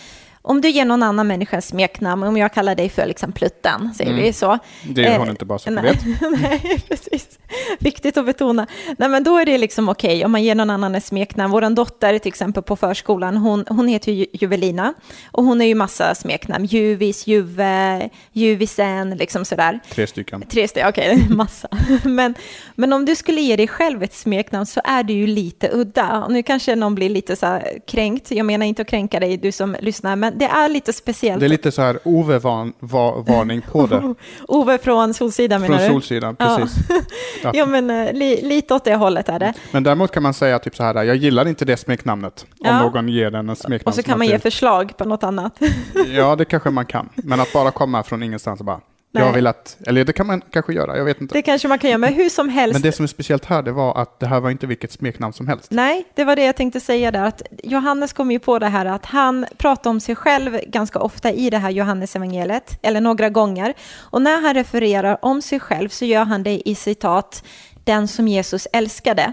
om 0.42 0.60
du 0.60 0.68
ger 0.68 0.84
någon 0.84 1.02
annan 1.02 1.26
människa 1.26 1.56
en 1.56 1.62
smeknamn, 1.62 2.22
om 2.22 2.36
jag 2.36 2.52
kallar 2.52 2.74
dig 2.74 2.88
för 2.88 3.06
liksom 3.06 3.32
Plutten, 3.32 3.94
säger 3.94 4.10
mm. 4.10 4.22
vi 4.22 4.32
så. 4.32 4.58
Det 4.82 5.02
gör 5.02 5.18
hon 5.18 5.26
eh, 5.26 5.30
inte 5.30 5.44
bara 5.44 5.58
så 5.58 5.68
att 5.68 5.74
nej, 5.74 5.98
nej, 6.40 6.82
precis. 6.88 7.38
Viktigt 7.78 8.16
att 8.16 8.26
betona. 8.26 8.66
Nej, 8.98 9.08
men 9.08 9.24
då 9.24 9.38
är 9.38 9.46
det 9.46 9.58
liksom 9.58 9.88
okej 9.88 10.16
okay, 10.16 10.24
om 10.24 10.32
man 10.32 10.42
ger 10.42 10.54
någon 10.54 10.70
annan 10.70 10.94
en 10.94 11.00
smeknamn. 11.00 11.52
Vår 11.52 11.74
dotter 11.74 12.18
till 12.18 12.28
exempel 12.28 12.62
på 12.62 12.76
förskolan, 12.76 13.36
hon, 13.36 13.64
hon 13.68 13.88
heter 13.88 14.12
ju 14.12 14.26
Juvelina 14.32 14.94
och 15.30 15.44
hon 15.44 15.60
är 15.60 15.64
ju 15.64 15.74
massa 15.74 16.14
smeknamn. 16.14 16.64
Juvis, 16.64 17.26
Juve, 17.26 18.10
Juvisen, 18.32 19.10
liksom 19.10 19.44
sådär. 19.44 19.80
Tre 19.90 20.06
stycken. 20.06 20.42
Tre 20.42 20.68
stycken, 20.68 20.88
okej, 20.88 21.14
okay, 21.14 21.28
massa. 21.36 21.68
men, 22.04 22.34
men 22.74 22.92
om 22.92 23.04
du 23.04 23.16
skulle 23.16 23.40
ge 23.40 23.56
dig 23.56 23.68
själv 23.68 24.02
ett 24.02 24.14
smeknamn 24.14 24.66
så 24.66 24.80
är 24.84 25.02
det 25.02 25.12
ju 25.12 25.26
lite 25.26 25.68
udda. 25.72 26.24
Och 26.24 26.32
nu 26.32 26.42
kanske 26.42 26.76
någon 26.76 26.94
blir 26.94 27.10
lite 27.10 27.36
så 27.36 27.60
kränkt. 27.86 28.30
Jag 28.30 28.46
menar 28.46 28.66
inte 28.66 28.82
att 28.82 28.88
kränka 28.88 29.20
dig, 29.20 29.36
du 29.36 29.52
som 29.52 29.76
lyssnar, 29.80 30.16
men 30.16 30.31
det 30.34 30.44
är 30.44 30.68
lite 30.68 30.92
speciellt. 30.92 31.40
Det 31.40 31.46
är 31.46 31.48
lite 31.48 31.72
så 31.72 31.82
här 31.82 31.98
Ove-varning 32.04 33.60
på 33.60 33.86
det. 33.86 34.14
Ove 34.48 34.78
från 34.78 35.14
Solsidan 35.14 35.60
menar 35.60 35.78
du? 35.78 35.84
Från 35.84 35.94
Solsidan, 35.94 36.36
precis. 36.36 36.76
Ja, 37.42 37.50
ja 37.54 37.66
men 37.66 37.90
eh, 37.90 38.12
li, 38.12 38.42
lite 38.42 38.74
åt 38.74 38.84
det 38.84 38.94
hållet 38.94 39.28
är 39.28 39.38
det. 39.38 39.52
Men 39.70 39.82
däremot 39.82 40.10
kan 40.10 40.22
man 40.22 40.34
säga 40.34 40.58
typ 40.58 40.76
så 40.76 40.82
här, 40.82 41.02
jag 41.02 41.16
gillar 41.16 41.48
inte 41.48 41.64
det 41.64 41.76
smeknamnet. 41.76 42.46
Om 42.50 42.66
ja. 42.66 42.82
någon 42.82 43.08
ger 43.08 43.30
den 43.30 43.48
en 43.48 43.56
smeknamn. 43.56 43.82
Och 43.86 43.94
så 43.94 44.02
kan 44.02 44.18
man 44.18 44.26
ge 44.26 44.38
förslag 44.38 44.96
på 44.96 45.04
något 45.04 45.22
annat. 45.22 45.58
ja, 46.06 46.36
det 46.36 46.44
kanske 46.44 46.70
man 46.70 46.86
kan. 46.86 47.08
Men 47.14 47.40
att 47.40 47.52
bara 47.52 47.70
komma 47.70 48.02
från 48.02 48.22
ingenstans 48.22 48.60
och 48.60 48.66
bara, 48.66 48.80
Nej. 49.14 49.24
Jag 49.24 49.32
vill 49.32 49.46
att, 49.46 49.76
eller 49.86 50.04
det 50.04 50.12
kan 50.12 50.26
man 50.26 50.40
kanske 50.50 50.72
göra, 50.72 50.96
jag 50.96 51.04
vet 51.04 51.20
inte. 51.20 51.34
Det 51.34 51.42
kanske 51.42 51.68
man 51.68 51.78
kan 51.78 51.90
göra, 51.90 51.98
men 51.98 52.14
hur 52.14 52.28
som 52.28 52.48
helst. 52.48 52.72
Men 52.72 52.82
det 52.82 52.92
som 52.92 53.02
är 53.02 53.06
speciellt 53.06 53.44
här, 53.44 53.62
det 53.62 53.72
var 53.72 54.02
att 54.02 54.20
det 54.20 54.26
här 54.26 54.40
var 54.40 54.50
inte 54.50 54.66
vilket 54.66 54.92
smeknamn 54.92 55.32
som 55.32 55.48
helst. 55.48 55.70
Nej, 55.70 56.04
det 56.14 56.24
var 56.24 56.36
det 56.36 56.44
jag 56.44 56.56
tänkte 56.56 56.80
säga 56.80 57.10
där, 57.10 57.22
att 57.24 57.42
Johannes 57.64 58.12
kom 58.12 58.30
ju 58.30 58.38
på 58.38 58.58
det 58.58 58.68
här 58.68 58.86
att 58.86 59.06
han 59.06 59.46
pratar 59.56 59.90
om 59.90 60.00
sig 60.00 60.16
själv 60.16 60.58
ganska 60.66 60.98
ofta 60.98 61.32
i 61.32 61.50
det 61.50 61.58
här 61.58 61.70
Johannesevangeliet, 61.70 62.78
eller 62.82 63.00
några 63.00 63.28
gånger. 63.28 63.74
Och 63.98 64.22
när 64.22 64.40
han 64.40 64.54
refererar 64.54 65.18
om 65.22 65.42
sig 65.42 65.60
själv 65.60 65.88
så 65.88 66.04
gör 66.04 66.24
han 66.24 66.42
det 66.42 66.68
i 66.68 66.74
citat, 66.74 67.44
den 67.84 68.08
som 68.08 68.28
Jesus 68.28 68.66
älskade. 68.72 69.32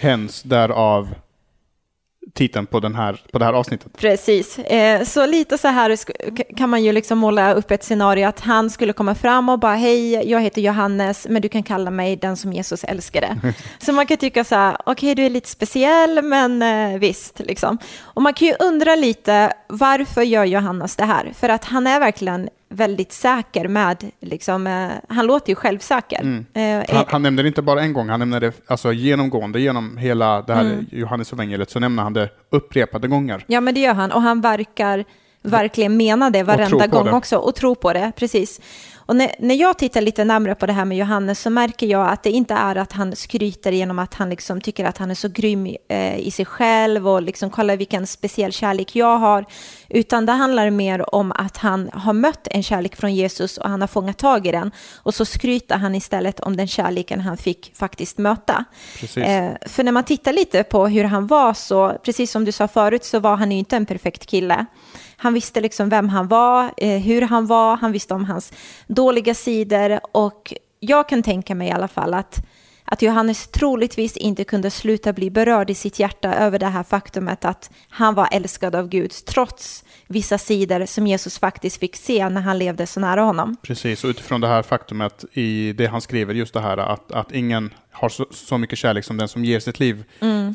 Hens 0.00 0.42
därav 0.42 1.08
titeln 2.34 2.66
på, 2.66 2.80
den 2.80 2.94
här, 2.94 3.20
på 3.32 3.38
det 3.38 3.44
här 3.44 3.52
avsnittet. 3.52 3.98
Precis, 3.98 4.58
eh, 4.58 5.04
så 5.04 5.26
lite 5.26 5.58
så 5.58 5.68
här 5.68 5.98
kan 6.56 6.70
man 6.70 6.84
ju 6.84 6.92
liksom 6.92 7.18
måla 7.18 7.54
upp 7.54 7.70
ett 7.70 7.84
scenario 7.84 8.28
att 8.28 8.40
han 8.40 8.70
skulle 8.70 8.92
komma 8.92 9.14
fram 9.14 9.48
och 9.48 9.58
bara 9.58 9.74
hej, 9.74 10.30
jag 10.30 10.40
heter 10.40 10.62
Johannes, 10.62 11.26
men 11.30 11.42
du 11.42 11.48
kan 11.48 11.62
kalla 11.62 11.90
mig 11.90 12.16
den 12.16 12.36
som 12.36 12.52
Jesus 12.52 12.84
älskade. 12.84 13.54
så 13.78 13.92
man 13.92 14.06
kan 14.06 14.16
tycka 14.16 14.44
så 14.44 14.54
här, 14.54 14.76
okej, 14.80 14.92
okay, 14.92 15.14
du 15.14 15.22
är 15.26 15.30
lite 15.30 15.48
speciell, 15.48 16.22
men 16.22 16.62
eh, 16.62 16.98
visst, 16.98 17.38
liksom. 17.38 17.78
Och 18.02 18.22
man 18.22 18.34
kan 18.34 18.48
ju 18.48 18.54
undra 18.58 18.94
lite, 18.94 19.52
varför 19.68 20.22
gör 20.22 20.44
Johannes 20.44 20.96
det 20.96 21.04
här? 21.04 21.32
För 21.34 21.48
att 21.48 21.64
han 21.64 21.86
är 21.86 22.00
verkligen 22.00 22.48
väldigt 22.72 23.12
säker 23.12 23.68
med, 23.68 24.10
liksom, 24.20 24.66
eh, 24.66 24.88
han 25.08 25.26
låter 25.26 25.48
ju 25.48 25.54
självsäker. 25.54 26.20
Mm. 26.20 26.46
Eh, 26.54 26.96
han, 26.96 27.04
han 27.08 27.22
nämnde 27.22 27.42
det 27.42 27.48
inte 27.48 27.62
bara 27.62 27.82
en 27.82 27.92
gång, 27.92 28.08
han 28.08 28.18
nämnde 28.18 28.40
det 28.40 28.52
alltså, 28.66 28.92
genomgående 28.92 29.60
genom 29.60 29.96
hela 29.96 30.42
det 30.42 30.54
här 30.54 30.64
mm. 30.64 30.86
Johannes 30.90 31.32
evangeliet 31.32 31.70
så 31.70 31.80
nämner 31.80 32.02
han 32.02 32.12
det 32.12 32.28
upprepade 32.50 33.08
gånger. 33.08 33.44
Ja, 33.46 33.60
men 33.60 33.74
det 33.74 33.80
gör 33.80 33.94
han 33.94 34.12
och 34.12 34.22
han 34.22 34.40
verkar 34.40 35.04
verkligen 35.42 35.96
mena 35.96 36.30
det 36.30 36.42
varenda 36.42 36.86
gång 36.86 37.04
det. 37.04 37.12
också 37.12 37.36
och 37.36 37.54
tro 37.54 37.74
på 37.74 37.92
det, 37.92 38.12
precis. 38.16 38.60
Och 39.06 39.16
när, 39.16 39.30
när 39.38 39.54
jag 39.54 39.78
tittar 39.78 40.00
lite 40.00 40.24
närmare 40.24 40.54
på 40.54 40.66
det 40.66 40.72
här 40.72 40.84
med 40.84 40.98
Johannes 40.98 41.40
så 41.40 41.50
märker 41.50 41.86
jag 41.86 42.08
att 42.08 42.22
det 42.22 42.30
inte 42.30 42.54
är 42.54 42.76
att 42.76 42.92
han 42.92 43.16
skryter 43.16 43.72
genom 43.72 43.98
att 43.98 44.14
han 44.14 44.30
liksom 44.30 44.60
tycker 44.60 44.84
att 44.84 44.98
han 44.98 45.10
är 45.10 45.14
så 45.14 45.28
grym 45.28 45.76
eh, 45.88 46.18
i 46.18 46.30
sig 46.30 46.44
själv 46.44 47.08
och 47.08 47.22
liksom 47.22 47.50
kolla 47.50 47.76
vilken 47.76 48.06
speciell 48.06 48.52
kärlek 48.52 48.96
jag 48.96 49.18
har, 49.18 49.44
utan 49.92 50.26
det 50.26 50.32
handlar 50.32 50.70
mer 50.70 51.14
om 51.14 51.32
att 51.32 51.56
han 51.56 51.90
har 51.92 52.12
mött 52.12 52.48
en 52.50 52.62
kärlek 52.62 52.96
från 52.96 53.14
Jesus 53.14 53.58
och 53.58 53.70
han 53.70 53.80
har 53.80 53.88
fångat 53.88 54.18
tag 54.18 54.46
i 54.46 54.52
den 54.52 54.70
och 54.96 55.14
så 55.14 55.24
skryter 55.24 55.76
han 55.76 55.94
istället 55.94 56.40
om 56.40 56.56
den 56.56 56.68
kärleken 56.68 57.20
han 57.20 57.36
fick 57.36 57.72
faktiskt 57.76 58.18
möta. 58.18 58.64
Eh, 59.16 59.50
för 59.66 59.84
när 59.84 59.92
man 59.92 60.04
tittar 60.04 60.32
lite 60.32 60.62
på 60.62 60.86
hur 60.86 61.04
han 61.04 61.26
var 61.26 61.54
så, 61.54 61.98
precis 62.02 62.30
som 62.30 62.44
du 62.44 62.52
sa 62.52 62.68
förut, 62.68 63.04
så 63.04 63.20
var 63.20 63.36
han 63.36 63.52
ju 63.52 63.58
inte 63.58 63.76
en 63.76 63.86
perfekt 63.86 64.26
kille. 64.26 64.66
Han 65.16 65.34
visste 65.34 65.60
liksom 65.60 65.88
vem 65.88 66.08
han 66.08 66.28
var, 66.28 66.70
eh, 66.76 66.98
hur 66.98 67.22
han 67.22 67.46
var, 67.46 67.76
han 67.76 67.92
visste 67.92 68.14
om 68.14 68.24
hans 68.24 68.52
dåliga 68.86 69.34
sidor 69.34 70.00
och 70.12 70.54
jag 70.80 71.08
kan 71.08 71.22
tänka 71.22 71.54
mig 71.54 71.68
i 71.68 71.72
alla 71.72 71.88
fall 71.88 72.14
att, 72.14 72.46
att 72.92 73.02
Johannes 73.02 73.48
troligtvis 73.48 74.16
inte 74.16 74.44
kunde 74.44 74.70
sluta 74.70 75.12
bli 75.12 75.30
berörd 75.30 75.70
i 75.70 75.74
sitt 75.74 75.98
hjärta 75.98 76.34
över 76.34 76.58
det 76.58 76.66
här 76.66 76.82
faktumet 76.82 77.44
att 77.44 77.70
han 77.88 78.14
var 78.14 78.28
älskad 78.32 78.74
av 78.74 78.88
Gud 78.88 79.10
trots 79.10 79.84
vissa 80.06 80.38
sidor 80.38 80.86
som 80.86 81.06
Jesus 81.06 81.38
faktiskt 81.38 81.80
fick 81.80 81.96
se 81.96 82.28
när 82.28 82.40
han 82.40 82.58
levde 82.58 82.86
så 82.86 83.00
nära 83.00 83.20
honom. 83.20 83.56
Precis, 83.62 84.04
och 84.04 84.08
utifrån 84.08 84.40
det 84.40 84.48
här 84.48 84.62
faktumet 84.62 85.24
i 85.32 85.72
det 85.72 85.86
han 85.86 86.00
skriver, 86.00 86.34
just 86.34 86.54
det 86.54 86.60
här 86.60 86.76
att, 86.76 87.12
att 87.12 87.32
ingen 87.32 87.74
har 87.90 88.08
så, 88.08 88.26
så 88.30 88.58
mycket 88.58 88.78
kärlek 88.78 89.04
som 89.04 89.16
den 89.16 89.28
som 89.28 89.44
ger 89.44 89.60
sitt 89.60 89.80
liv 89.80 90.04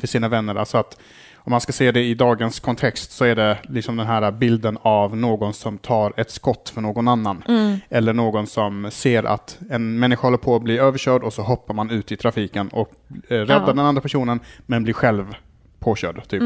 för 0.00 0.06
sina 0.06 0.28
vänner. 0.28 0.54
Alltså 0.54 0.78
att 0.78 1.00
om 1.48 1.50
man 1.50 1.60
ska 1.60 1.72
se 1.72 1.92
det 1.92 2.04
i 2.04 2.14
dagens 2.14 2.60
kontext 2.60 3.10
så 3.12 3.24
är 3.24 3.34
det 3.34 3.58
liksom 3.62 3.96
den 3.96 4.06
här 4.06 4.30
bilden 4.32 4.78
av 4.82 5.16
någon 5.16 5.54
som 5.54 5.78
tar 5.78 6.12
ett 6.16 6.30
skott 6.30 6.68
för 6.74 6.80
någon 6.80 7.08
annan. 7.08 7.42
Eller 7.90 8.12
någon 8.12 8.46
som 8.46 8.88
ser 8.90 9.22
att 9.24 9.58
en 9.70 9.98
människa 9.98 10.22
håller 10.26 10.38
på 10.38 10.56
att 10.56 10.62
bli 10.62 10.78
överkörd 10.78 11.22
och 11.22 11.32
så 11.32 11.42
hoppar 11.42 11.74
man 11.74 11.90
ut 11.90 12.12
i 12.12 12.16
trafiken 12.16 12.68
och 12.68 12.90
eh, 13.28 13.34
räddar 13.34 13.60
Ja. 13.66 13.66
den 13.66 13.78
andra 13.78 14.02
personen 14.02 14.40
men 14.66 14.84
blir 14.84 14.94
själv 14.94 15.34
påkörd. 15.78 16.28
Typ. 16.28 16.42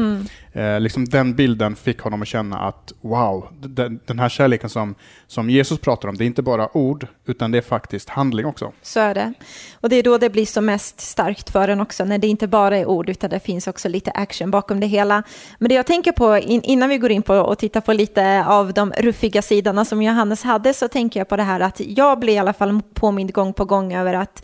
Eh, 0.53 0.79
liksom 0.79 1.05
den 1.05 1.35
bilden 1.35 1.75
fick 1.75 1.99
honom 1.99 2.21
att 2.21 2.27
känna 2.27 2.59
att 2.59 2.93
wow, 3.01 3.47
den, 3.59 3.99
den 4.05 4.19
här 4.19 4.29
kärleken 4.29 4.69
som, 4.69 4.95
som 5.27 5.49
Jesus 5.49 5.79
pratar 5.79 6.09
om, 6.09 6.17
det 6.17 6.23
är 6.23 6.25
inte 6.25 6.41
bara 6.41 6.77
ord 6.77 7.07
utan 7.25 7.51
det 7.51 7.57
är 7.57 7.61
faktiskt 7.61 8.09
handling 8.09 8.45
också. 8.45 8.71
Så 8.81 8.99
är 8.99 9.13
det. 9.13 9.33
Och 9.79 9.89
det 9.89 9.95
är 9.95 10.03
då 10.03 10.17
det 10.17 10.29
blir 10.29 10.45
som 10.45 10.65
mest 10.65 11.01
starkt 11.01 11.49
för 11.49 11.67
en 11.67 11.81
också, 11.81 12.05
när 12.05 12.17
det 12.17 12.27
inte 12.27 12.47
bara 12.47 12.77
är 12.77 12.85
ord, 12.85 13.09
utan 13.09 13.29
det 13.29 13.39
finns 13.39 13.67
också 13.67 13.89
lite 13.89 14.11
action 14.11 14.51
bakom 14.51 14.79
det 14.79 14.87
hela. 14.87 15.23
Men 15.59 15.69
det 15.69 15.75
jag 15.75 15.87
tänker 15.87 16.11
på 16.11 16.37
in, 16.37 16.61
innan 16.61 16.89
vi 16.89 16.97
går 16.97 17.11
in 17.11 17.21
på 17.21 17.35
och 17.35 17.57
tittar 17.57 17.81
på 17.81 17.93
lite 17.93 18.45
av 18.45 18.73
de 18.73 18.91
ruffiga 18.97 19.41
sidorna 19.41 19.85
som 19.85 20.01
Johannes 20.01 20.43
hade, 20.43 20.73
så 20.73 20.87
tänker 20.87 21.19
jag 21.19 21.27
på 21.27 21.37
det 21.37 21.43
här 21.43 21.59
att 21.59 21.79
jag 21.79 22.19
blir 22.19 22.33
i 22.33 22.37
alla 22.37 22.53
fall 22.53 22.81
påmind 22.93 23.33
gång 23.33 23.53
på 23.53 23.65
gång 23.65 23.93
över 23.93 24.13
att 24.13 24.43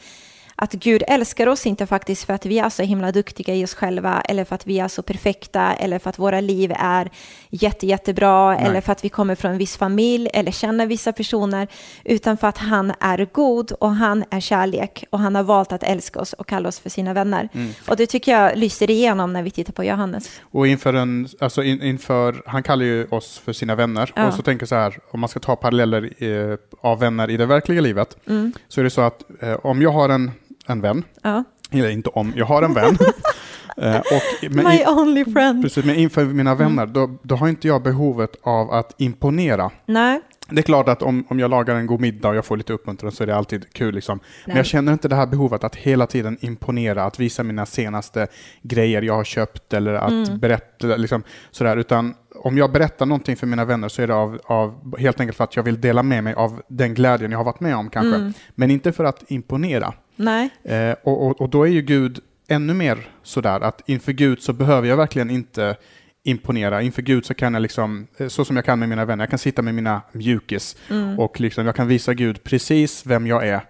att 0.61 0.73
Gud 0.73 1.03
älskar 1.07 1.47
oss 1.47 1.65
inte 1.65 1.85
faktiskt 1.85 2.23
för 2.23 2.33
att 2.33 2.45
vi 2.45 2.59
är 2.59 2.69
så 2.69 2.83
himla 2.83 3.11
duktiga 3.11 3.55
i 3.55 3.63
oss 3.65 3.73
själva 3.73 4.21
eller 4.21 4.43
för 4.45 4.55
att 4.55 4.67
vi 4.67 4.79
är 4.79 4.87
så 4.87 5.01
perfekta 5.01 5.73
eller 5.73 5.99
för 5.99 6.09
att 6.09 6.19
våra 6.19 6.41
liv 6.41 6.73
är 6.75 7.09
jätte, 7.49 7.87
jättebra 7.87 8.53
Nej. 8.53 8.65
eller 8.65 8.81
för 8.81 8.91
att 8.91 9.03
vi 9.05 9.09
kommer 9.09 9.35
från 9.35 9.51
en 9.51 9.57
viss 9.57 9.77
familj 9.77 10.29
eller 10.33 10.51
känner 10.51 10.85
vissa 10.87 11.13
personer 11.13 11.67
utan 12.03 12.37
för 12.37 12.47
att 12.47 12.57
han 12.57 12.93
är 12.99 13.27
god 13.31 13.71
och 13.71 13.91
han 13.95 14.23
är 14.29 14.39
kärlek 14.39 15.03
och 15.09 15.19
han 15.19 15.35
har 15.35 15.43
valt 15.43 15.71
att 15.71 15.83
älska 15.83 16.19
oss 16.19 16.33
och 16.33 16.47
kalla 16.47 16.69
oss 16.69 16.79
för 16.79 16.89
sina 16.89 17.13
vänner. 17.13 17.49
Mm. 17.53 17.71
Och 17.87 17.95
det 17.95 18.05
tycker 18.07 18.31
jag 18.31 18.57
lyser 18.57 18.89
igenom 18.91 19.33
när 19.33 19.43
vi 19.43 19.51
tittar 19.51 19.73
på 19.73 19.83
Johannes. 19.83 20.41
Och 20.51 20.67
inför 20.67 20.93
en, 20.93 21.27
alltså 21.39 21.63
in, 21.63 21.81
inför, 21.83 22.41
han 22.45 22.63
kallar 22.63 22.85
ju 22.85 23.07
oss 23.07 23.41
för 23.45 23.53
sina 23.53 23.75
vänner. 23.75 24.11
Ja. 24.15 24.27
Och 24.27 24.33
så 24.33 24.41
tänker 24.41 24.61
jag 24.61 24.69
så 24.69 24.75
här, 24.75 24.97
om 25.11 25.19
man 25.19 25.29
ska 25.29 25.39
ta 25.39 25.55
paralleller 25.55 26.23
eh, 26.23 26.57
av 26.81 26.99
vänner 26.99 27.29
i 27.29 27.37
det 27.37 27.45
verkliga 27.45 27.81
livet, 27.81 28.17
Mm. 28.25 28.53
så 28.67 28.79
är 28.79 28.83
det 28.83 28.89
så 28.89 29.01
att 29.01 29.23
eh, 29.41 29.53
om 29.53 29.81
jag 29.81 29.91
har 29.91 30.09
en, 30.09 30.31
en 30.69 30.81
vän, 30.81 31.03
Ja. 31.23 31.43
eller 31.71 31.89
inte 31.89 32.09
om, 32.09 32.33
jag 32.35 32.45
har 32.45 32.61
en 32.63 32.73
vän, 32.73 32.97
eh, 33.77 33.97
och, 33.99 34.51
men, 34.51 34.65
My 34.65 34.85
only 34.85 35.25
friend. 35.25 35.63
precis, 35.63 35.85
men 35.85 35.95
inför 35.95 36.25
mina 36.25 36.51
Mm. 36.51 36.57
vänner, 36.75 36.85
då, 36.85 37.17
då 37.23 37.35
har 37.35 37.47
inte 37.47 37.67
jag 37.67 37.83
behovet 37.83 38.31
av 38.43 38.71
att 38.71 38.93
imponera. 38.97 39.71
Nej, 39.85 40.21
Det 40.49 40.59
är 40.61 40.63
klart 40.63 40.89
att 40.89 41.01
om, 41.03 41.25
om 41.29 41.39
jag 41.39 41.51
lagar 41.51 41.75
en 41.75 41.87
god 41.87 41.99
middag 42.01 42.29
och 42.29 42.35
jag 42.35 42.45
får 42.45 42.57
lite 42.57 42.73
uppmuntran 42.73 43.11
så 43.11 43.23
är 43.23 43.27
det 43.27 43.35
alltid 43.35 43.73
kul. 43.73 43.95
Liksom. 43.95 44.19
Men 44.45 44.55
jag 44.57 44.65
känner 44.65 44.93
inte 44.93 45.07
det 45.07 45.15
här 45.15 45.27
behovet 45.27 45.63
att 45.63 45.75
hela 45.75 46.07
tiden 46.07 46.37
imponera, 46.41 47.03
att 47.03 47.19
visa 47.19 47.43
mina 47.43 47.65
senaste 47.65 48.27
grejer 48.61 49.01
jag 49.01 49.13
har 49.15 49.23
köpt 49.23 49.73
eller 49.73 49.93
att 49.93 50.11
Mm. 50.11 50.39
berätta. 50.39 50.87
Liksom, 50.95 51.23
sådär. 51.51 51.77
Utan 51.77 52.13
om 52.35 52.57
jag 52.57 52.71
berättar 52.71 53.05
någonting 53.05 53.35
för 53.35 53.47
mina 53.47 53.65
vänner 53.65 53.87
så 53.89 54.01
är 54.01 54.07
det 54.07 54.15
av, 54.15 54.39
av, 54.45 54.95
helt 54.99 55.19
enkelt 55.19 55.37
för 55.37 55.43
att 55.43 55.55
jag 55.55 55.63
vill 55.63 55.81
dela 55.81 56.03
med 56.03 56.23
mig 56.23 56.33
av 56.33 56.61
den 56.67 56.93
glädjen 56.93 57.31
jag 57.31 57.39
har 57.39 57.45
varit 57.45 57.59
med 57.59 57.75
om 57.75 57.89
kanske. 57.89 58.15
Mm. 58.19 58.33
Men 58.55 58.71
inte 58.71 58.91
för 58.91 59.03
att 59.03 59.23
imponera. 59.31 59.93
Nej, 60.19 60.49
Eh, 60.63 60.95
och, 61.03 61.27
och, 61.27 61.41
och 61.41 61.49
då 61.49 61.63
är 61.63 61.69
ju 61.71 61.81
Gud 61.81 62.19
ännu 62.47 62.73
mer 62.73 63.07
sådär 63.23 63.59
att 63.61 63.81
inför 63.89 64.11
Gud 64.11 64.41
så 64.41 64.53
behöver 64.53 64.87
jag 64.87 64.97
verkligen 64.97 65.29
inte 65.29 65.75
imponera. 66.23 66.81
Inför 66.81 67.01
Gud 67.01 67.25
så 67.25 67.33
kan 67.33 67.53
jag 67.53 67.61
liksom, 67.61 68.07
eh, 68.17 68.27
så 68.27 68.45
som 68.45 68.55
jag 68.55 68.65
kan 68.65 68.79
med 68.79 68.89
mina 68.89 69.05
vänner, 69.05 69.23
jag 69.23 69.29
kan 69.29 69.39
sitta 69.39 69.61
med 69.61 69.75
mina 69.75 70.01
mjukis 70.11 70.77
Mm. 70.89 71.19
och 71.19 71.39
liksom, 71.39 71.65
jag 71.65 71.75
kan 71.75 71.87
visa 71.87 72.13
Gud 72.13 72.43
precis 72.43 73.05
vem 73.05 73.27
jag 73.27 73.47
är 73.47 73.61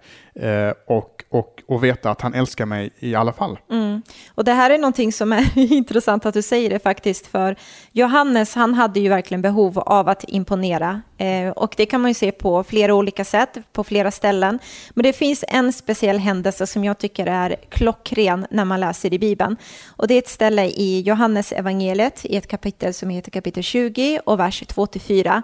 eh, 0.68 0.74
och, 0.86 1.19
och, 1.32 1.62
och 1.66 1.84
veta 1.84 2.10
att 2.10 2.20
han 2.20 2.34
älskar 2.34 2.66
mig 2.66 2.90
i 2.98 3.14
alla 3.14 3.32
fall. 3.32 3.58
Mm. 3.70 4.02
Och 4.34 4.44
det 4.44 4.52
här 4.52 4.70
är 4.70 4.78
någonting 4.78 5.12
som 5.12 5.32
är 5.32 5.58
intressant 5.72 6.26
att 6.26 6.34
du 6.34 6.42
säger 6.42 6.70
det 6.70 6.78
faktiskt, 6.78 7.26
för 7.26 7.56
Johannes 7.92 8.54
han 8.54 8.74
hade 8.74 9.00
ju 9.00 9.08
verkligen 9.08 9.42
behov 9.42 9.78
av 9.78 10.08
att 10.08 10.24
imponera. 10.28 11.02
Eh, 11.18 11.50
och 11.50 11.74
det 11.76 11.86
kan 11.86 12.00
man 12.00 12.10
ju 12.10 12.14
se 12.14 12.32
på 12.32 12.64
flera 12.64 12.94
olika 12.94 13.24
sätt, 13.24 13.58
på 13.72 13.84
flera 13.84 14.10
ställen. 14.10 14.58
Men 14.90 15.02
det 15.02 15.12
finns 15.12 15.44
en 15.48 15.72
speciell 15.72 16.18
händelse 16.18 16.66
som 16.66 16.84
jag 16.84 16.98
tycker 16.98 17.26
är 17.26 17.56
klockren 17.68 18.46
när 18.50 18.64
man 18.64 18.80
läser 18.80 19.14
i 19.14 19.18
Bibeln. 19.18 19.56
Och 19.88 20.08
det 20.08 20.14
är 20.14 20.18
ett 20.18 20.28
ställe 20.28 20.64
i 20.64 21.00
Johannes 21.00 21.52
evangeliet 21.52 22.24
i 22.24 22.36
ett 22.36 22.46
kapitel 22.46 22.94
som 22.94 23.10
heter 23.10 23.30
kapitel 23.30 23.62
20 23.62 24.20
och 24.24 24.40
vers 24.40 24.62
2-4. 24.62 25.42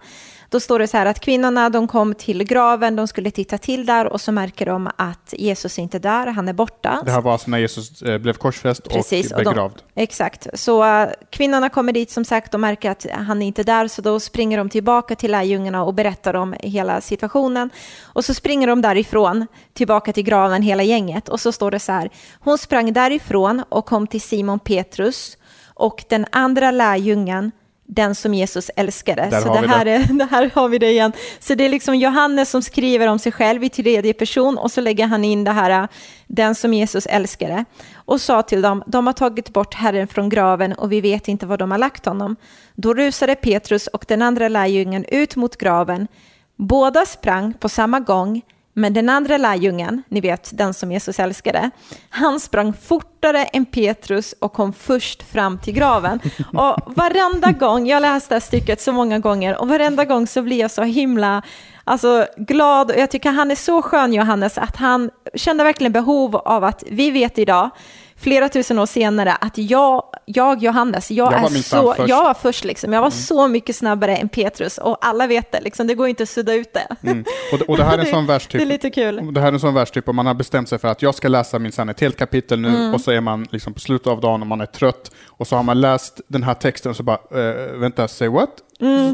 Då 0.50 0.60
står 0.60 0.78
det 0.78 0.86
så 0.88 0.96
här 0.96 1.06
att 1.06 1.20
kvinnorna 1.20 1.70
de 1.70 1.88
kom 1.88 2.14
till 2.14 2.44
graven, 2.44 2.96
de 2.96 3.08
skulle 3.08 3.30
titta 3.30 3.58
till 3.58 3.86
där 3.86 4.06
och 4.06 4.20
så 4.20 4.32
märker 4.32 4.66
de 4.66 4.90
att 4.96 5.34
Jesus 5.38 5.78
är 5.78 5.82
inte 5.82 5.98
där, 5.98 6.26
han 6.26 6.48
är 6.48 6.52
borta. 6.52 7.02
Det 7.04 7.10
här 7.10 7.20
var 7.20 7.32
alltså 7.32 7.50
när 7.50 7.58
Jesus 7.58 8.02
eh, 8.02 8.18
blev 8.18 8.32
korsfäst 8.32 8.88
Precis, 8.88 9.32
och 9.32 9.38
och 9.38 9.44
de- 9.44 9.50
begravd. 9.50 9.82
Exakt. 9.94 10.46
Så 10.54 10.84
äh, 10.84 11.08
kvinnorna 11.30 11.68
kommer 11.68 11.92
dit 11.92 12.10
som 12.10 12.24
sagt 12.24 12.54
och 12.54 12.60
märker 12.60 12.90
att 12.90 13.06
han 13.12 13.42
är 13.42 13.46
inte 13.46 13.62
där, 13.62 13.88
så 13.88 14.02
då 14.02 14.20
springer 14.20 14.58
de 14.58 14.68
tillbaka 14.68 15.14
till 15.16 15.30
lärjungarna 15.30 15.84
och 15.84 15.94
berättar 15.94 16.34
om 16.34 16.54
hela 16.60 17.00
situationen. 17.00 17.70
Och 18.02 18.24
så 18.24 18.34
springer 18.34 18.66
de 18.66 18.82
därifrån, 18.82 19.46
tillbaka 19.72 20.12
till 20.12 20.24
graven, 20.24 20.62
hela 20.62 20.82
gänget. 20.82 21.28
Och 21.28 21.40
så 21.40 21.52
står 21.52 21.70
det 21.70 21.78
så 21.78 21.92
här, 21.92 22.10
hon 22.40 22.58
sprang 22.58 22.92
därifrån 22.92 23.62
och 23.68 23.86
kom 23.86 24.06
till 24.06 24.20
Simon 24.20 24.58
Petrus 24.58 25.38
och 25.74 26.04
den 26.08 26.26
andra 26.32 26.70
lärjungen, 26.70 27.52
den 27.88 28.14
som 28.14 28.34
Jesus 28.34 28.70
älskade. 28.76 29.28
Där 29.30 29.40
så 29.40 29.54
det 29.54 29.68
här, 29.68 29.84
det. 29.84 29.90
Är, 29.90 30.12
det 30.18 30.24
här 30.24 30.50
har 30.54 30.68
vi 30.68 30.78
det 30.78 30.90
igen. 30.90 31.12
Så 31.38 31.54
det 31.54 31.64
är 31.64 31.68
liksom 31.68 31.94
Johannes 31.94 32.50
som 32.50 32.62
skriver 32.62 33.06
om 33.06 33.18
sig 33.18 33.32
själv 33.32 33.64
i 33.64 33.68
tredje 33.68 34.12
person 34.12 34.58
och 34.58 34.70
så 34.70 34.80
lägger 34.80 35.06
han 35.06 35.24
in 35.24 35.44
det 35.44 35.50
här, 35.50 35.70
äh, 35.70 35.88
den 36.26 36.54
som 36.54 36.74
Jesus 36.74 37.06
älskade. 37.06 37.64
Och 37.94 38.20
sa 38.20 38.42
till 38.42 38.62
dem, 38.62 38.82
de 38.86 39.06
har 39.06 39.14
tagit 39.14 39.52
bort 39.52 39.74
Herren 39.74 40.08
från 40.08 40.28
graven 40.28 40.72
och 40.72 40.92
vi 40.92 41.00
vet 41.00 41.28
inte 41.28 41.46
var 41.46 41.56
de 41.56 41.70
har 41.70 41.78
lagt 41.78 42.06
honom. 42.06 42.36
Då 42.74 42.94
rusade 42.94 43.34
Petrus 43.34 43.86
och 43.86 44.04
den 44.08 44.22
andra 44.22 44.48
lärjungen 44.48 45.04
ut 45.08 45.36
mot 45.36 45.56
graven. 45.56 46.08
Båda 46.56 47.06
sprang 47.06 47.52
på 47.52 47.68
samma 47.68 48.00
gång, 48.00 48.42
men 48.78 48.94
den 48.94 49.08
andra 49.08 49.36
lärjungen, 49.36 50.02
ni 50.08 50.20
vet 50.20 50.58
den 50.58 50.74
som 50.74 50.92
Jesus 50.92 51.18
älskade, 51.18 51.70
han 52.08 52.40
sprang 52.40 52.72
fortare 52.72 53.44
än 53.44 53.66
Petrus 53.66 54.34
och 54.38 54.52
kom 54.52 54.72
först 54.72 55.22
fram 55.22 55.58
till 55.58 55.74
graven. 55.74 56.20
Och 56.52 56.96
varenda 56.96 57.52
gång, 57.52 57.86
jag 57.86 58.02
läste 58.02 58.28
det 58.28 58.34
här 58.34 58.40
stycket 58.40 58.80
så 58.80 58.92
många 58.92 59.18
gånger, 59.18 59.60
och 59.60 59.68
varenda 59.68 60.04
gång 60.04 60.26
så 60.26 60.42
blir 60.42 60.60
jag 60.60 60.70
så 60.70 60.82
himla 60.82 61.42
alltså, 61.84 62.26
glad. 62.36 62.90
Och 62.90 62.98
jag 62.98 63.10
tycker 63.10 63.30
han 63.30 63.50
är 63.50 63.54
så 63.54 63.82
skön, 63.82 64.12
Johannes, 64.12 64.58
att 64.58 64.76
han 64.76 65.10
kände 65.34 65.64
verkligen 65.64 65.92
behov 65.92 66.36
av 66.36 66.64
att 66.64 66.84
vi 66.90 67.10
vet 67.10 67.38
idag, 67.38 67.70
flera 68.18 68.48
tusen 68.48 68.78
år 68.78 68.86
senare, 68.86 69.32
att 69.32 69.58
jag, 69.58 70.02
jag 70.24 70.62
Johannes, 70.62 71.10
jag, 71.10 71.32
Jag 71.32 71.40
var 71.40 71.50
är 71.50 71.62
så, 71.62 71.94
först. 71.94 72.08
jag 72.08 72.24
var 72.24 72.34
först 72.34 72.64
liksom. 72.64 72.92
Jag 72.92 73.02
var 73.02 73.10
så 73.10 73.48
mycket 73.48 73.76
snabbare 73.76 74.16
än 74.16 74.28
Petrus 74.28 74.78
och 74.78 74.98
alla 75.00 75.26
vet 75.26 75.52
det, 75.52 75.60
liksom. 75.60 75.86
det 75.86 75.94
går 75.94 76.08
inte 76.08 76.22
att 76.22 76.28
sudda 76.28 76.54
ut 76.54 76.72
det. 76.72 77.08
Mm. 77.10 77.24
Och, 77.52 77.60
och 77.68 77.76
det 77.76 77.84
här 77.84 77.98
är 77.98 78.02
en 78.02 78.06
sån 78.10 78.26
vers 78.26 78.48
Det 78.50 78.62
är 78.62 78.66
lite 78.66 78.90
kul. 78.90 79.34
Det 79.34 79.40
här 79.40 79.48
är 79.48 79.52
en 79.52 79.60
sån 79.60 79.74
vers 79.74 79.90
typ 79.90 80.08
om 80.08 80.16
man 80.16 80.26
har 80.26 80.34
bestämt 80.34 80.68
sig 80.68 80.78
för 80.78 80.88
att 80.88 81.02
jag 81.02 81.14
ska 81.14 81.28
läsa 81.28 81.58
min 81.58 81.72
ett 81.88 82.00
helt 82.00 82.16
kapitel 82.16 82.60
nu 82.60 82.68
Mm. 82.76 82.94
och 82.94 83.00
så 83.00 83.10
är 83.10 83.20
man 83.20 83.46
liksom 83.50 83.74
på 83.74 83.80
slutet 83.80 84.06
av 84.06 84.20
dagen 84.20 84.40
och 84.40 84.46
man 84.46 84.60
är 84.60 84.66
trött 84.66 85.10
och 85.26 85.46
så 85.46 85.56
har 85.56 85.62
man 85.62 85.80
läst 85.80 86.20
den 86.28 86.42
här 86.42 86.54
texten 86.54 86.90
och 86.90 86.96
så 86.96 87.02
bara, 87.02 87.18
eh, 87.30 87.72
vänta, 87.72 88.08
say 88.08 88.28
what? 88.28 88.50
Eh, 88.80 89.12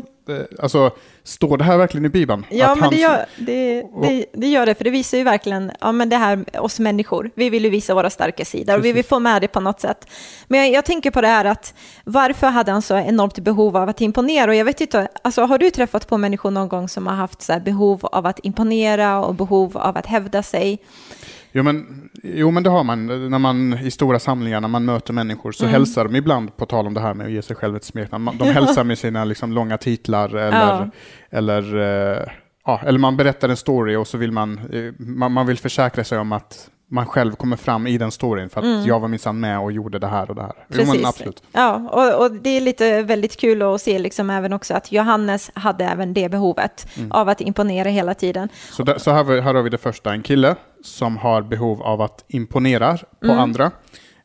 Alltså, 0.58 0.90
står 1.24 1.56
det 1.56 1.64
här 1.64 1.78
verkligen 1.78 2.04
i 2.04 2.08
Bibeln? 2.08 2.44
Mm. 2.50 2.58
Ja, 2.58 2.72
Att 2.72 2.80
men 2.80 2.90
det 2.90 2.96
gör 2.96 3.26
det, 3.36 3.82
det, 4.02 4.26
det 4.32 4.46
gör 4.48 4.66
det, 4.66 4.74
för 4.74 4.84
det 4.84 4.90
visar 4.90 5.18
ju 5.18 5.24
verkligen, 5.24 5.72
ja 5.80 5.92
men 5.92 6.08
det 6.08 6.16
här, 6.16 6.44
oss 6.60 6.78
människor, 6.78 7.30
vi 7.34 7.50
vill 7.50 7.64
ju 7.64 7.70
visa 7.70 7.94
våra 7.94 8.10
starka 8.10 8.44
sidor 8.44 8.76
och 8.78 8.84
vi 8.84 8.92
vill 8.92 9.04
få 9.04 9.18
med 9.18 9.42
det 9.42 9.48
på 9.48 9.60
något 9.60 9.80
sätt. 9.80 10.06
Men 10.46 10.60
jag, 10.60 10.70
jag 10.72 10.84
tänker 10.84 11.10
på 11.10 11.20
det 11.20 11.28
här 11.28 11.44
att, 11.44 11.74
varför 12.04 12.46
hade 12.46 12.72
han 12.72 12.82
så 12.82 12.96
enormt 12.96 13.38
behov 13.38 13.76
av 13.76 13.88
att 13.88 14.00
imponera? 14.00 14.50
Och 14.50 14.54
jag 14.54 14.64
vet 14.64 14.80
inte, 14.80 15.08
alltså 15.22 15.42
har 15.42 15.58
du 15.58 15.70
träffat 15.70 16.08
på 16.08 16.18
människor 16.18 16.50
någon 16.50 16.68
gång 16.68 16.88
som 16.88 17.06
har 17.06 17.14
haft 17.14 17.42
så 17.42 17.52
här 17.52 17.60
behov 17.60 18.06
av 18.06 18.26
att 18.26 18.38
imponera 18.42 19.24
och 19.24 19.34
behov 19.34 19.76
av 19.76 19.96
att 19.96 20.06
hävda 20.06 20.42
sig? 20.42 20.78
Jo 21.52 21.62
men, 21.62 22.08
jo 22.22 22.50
men 22.50 22.62
det 22.62 22.70
har 22.70 22.84
man. 22.84 23.06
När 23.30 23.38
man 23.38 23.78
i 23.78 23.90
stora 23.90 24.18
samlingar, 24.18 24.60
när 24.60 24.68
man 24.68 24.84
möter 24.84 25.12
människor 25.12 25.52
så 25.52 25.64
Mm. 25.64 25.72
hälsar 25.72 26.04
de 26.04 26.16
ibland, 26.16 26.56
på 26.56 26.66
tal 26.66 26.86
om 26.86 26.94
det 26.94 27.00
här 27.00 27.14
med 27.14 27.26
att 27.26 27.32
ge 27.32 27.42
sig 27.42 27.56
själv 27.56 27.76
ett 27.76 27.84
smeknamn, 27.84 28.30
de 28.38 28.44
hälsar 28.48 28.84
med 28.84 28.98
sina 28.98 29.24
liksom 29.24 29.52
långa 29.52 29.78
titlar 29.78 30.28
eller, 30.36 30.50
Ja. 30.58 30.90
eller, 31.30 31.76
eh, 31.76 32.22
ja, 32.66 32.80
eller 32.84 32.98
man 32.98 33.16
berättar 33.16 33.48
en 33.48 33.56
story 33.56 33.96
och 33.96 34.06
så 34.06 34.18
vill 34.18 34.32
man, 34.32 34.58
eh, 34.72 34.92
man, 34.98 35.32
man 35.32 35.46
vill 35.46 35.58
försäkra 35.58 36.04
sig 36.04 36.18
om 36.18 36.32
att 36.32 36.68
man 36.92 37.06
själv 37.06 37.34
kommer 37.34 37.56
fram 37.56 37.86
i 37.86 37.98
den 37.98 38.10
storyn 38.10 38.50
för 38.50 38.60
att 38.60 38.86
jag 38.86 39.00
var 39.00 39.08
minsann 39.08 39.40
med 39.40 39.58
och 39.60 39.72
gjorde 39.72 39.98
det 39.98 40.06
här 40.06 40.28
och 40.30 40.34
det 40.36 40.42
här. 40.42 40.52
Jo 40.68 40.84
men 40.86 41.06
absolut. 41.06 41.42
Ja, 41.52 41.74
och, 41.90 42.24
och 42.24 42.32
det 42.32 42.50
är 42.50 42.60
lite 42.60 43.02
väldigt 43.02 43.36
kul 43.36 43.62
att 43.62 43.80
se 43.80 43.98
liksom 43.98 44.30
även 44.30 44.52
också 44.52 44.74
att 44.74 44.92
Johannes 44.92 45.50
hade 45.54 45.84
även 45.84 46.14
det 46.14 46.28
behovet 46.28 46.86
Mm. 46.96 47.12
av 47.12 47.28
att 47.28 47.40
imponera 47.40 47.88
hela 47.88 48.14
tiden. 48.14 48.48
Så, 48.70 48.82
där, 48.82 48.98
så 48.98 49.10
här, 49.10 49.40
här 49.40 49.54
har 49.54 49.62
vi 49.62 49.70
det 49.70 49.78
första, 49.78 50.12
en 50.12 50.22
kille 50.22 50.54
som 50.84 51.16
har 51.16 51.42
behov 51.42 51.82
av 51.82 52.00
att 52.02 52.24
imponera 52.28 52.96
på 53.20 53.26
Mm. 53.26 53.38
andra. 53.38 53.70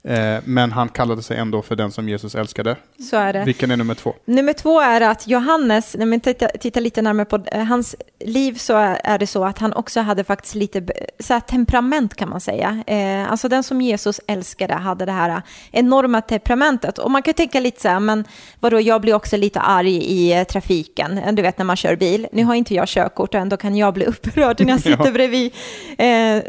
Eh, 0.08 0.38
men 0.44 0.72
han 0.72 0.90
kallade 0.90 1.22
sig 1.24 1.38
ändå 1.38 1.62
för 1.62 1.76
den 1.76 1.92
som 1.92 2.10
Jesus 2.10 2.36
älskade. 2.36 2.76
Så 3.10 3.18
är 3.18 3.34
det. 3.34 3.44
Vilken 3.44 3.72
är 3.72 3.78
nummer 3.78 3.96
två? 3.96 4.14
Nummer 4.26 4.54
två 4.54 4.82
är 4.82 5.02
att 5.02 5.28
Johannes, 5.28 5.96
när 6.00 6.06
man 6.06 6.20
tittar, 6.20 6.48
tittar 6.48 6.82
lite 6.82 7.02
närmare 7.02 7.26
på 7.26 7.44
hans 7.68 7.96
liv 8.20 8.54
så 8.54 8.76
är 9.04 9.18
det 9.20 9.28
så 9.28 9.46
att 9.46 9.60
han 9.60 9.74
också 9.74 10.02
hade 10.02 10.24
faktiskt 10.24 10.56
lite 10.56 10.84
så 11.20 11.40
temperament 11.40 12.16
kan 12.16 12.30
man 12.30 12.42
säga. 12.42 12.84
Eh, 12.88 13.32
alltså 13.32 13.50
den 13.50 13.64
som 13.64 13.82
Jesus 13.82 14.22
älskade 14.28 14.74
hade 14.74 15.06
det 15.06 15.12
här 15.12 15.42
enorma 15.72 16.22
temperamentet. 16.22 16.98
Och 16.98 17.12
man 17.12 17.22
kan 17.22 17.34
tänka 17.34 17.60
lite 17.60 17.82
så 17.82 17.88
här, 17.88 18.00
men 18.00 18.24
vadå, 18.60 18.80
jag 18.80 19.02
blir 19.02 19.14
också 19.14 19.38
lite 19.38 19.60
arg 19.60 19.96
i 19.96 20.34
eh, 20.34 20.44
trafiken, 20.44 21.36
du 21.36 21.42
vet 21.42 21.58
när 21.58 21.66
man 21.66 21.76
kör 21.76 21.96
bil. 21.96 22.28
Nu 22.32 22.44
har 22.44 22.56
inte 22.56 22.74
jag 22.74 22.88
körkort 22.88 23.34
och 23.34 23.40
ändå 23.42 23.58
kan 23.58 23.76
jag 23.76 23.94
bli 23.94 24.06
upprörd 24.16 24.60
när 24.60 24.70
jag 24.70 24.80
sitter 24.80 25.06
Ja. 25.06 25.12
bredvid. 25.12 25.54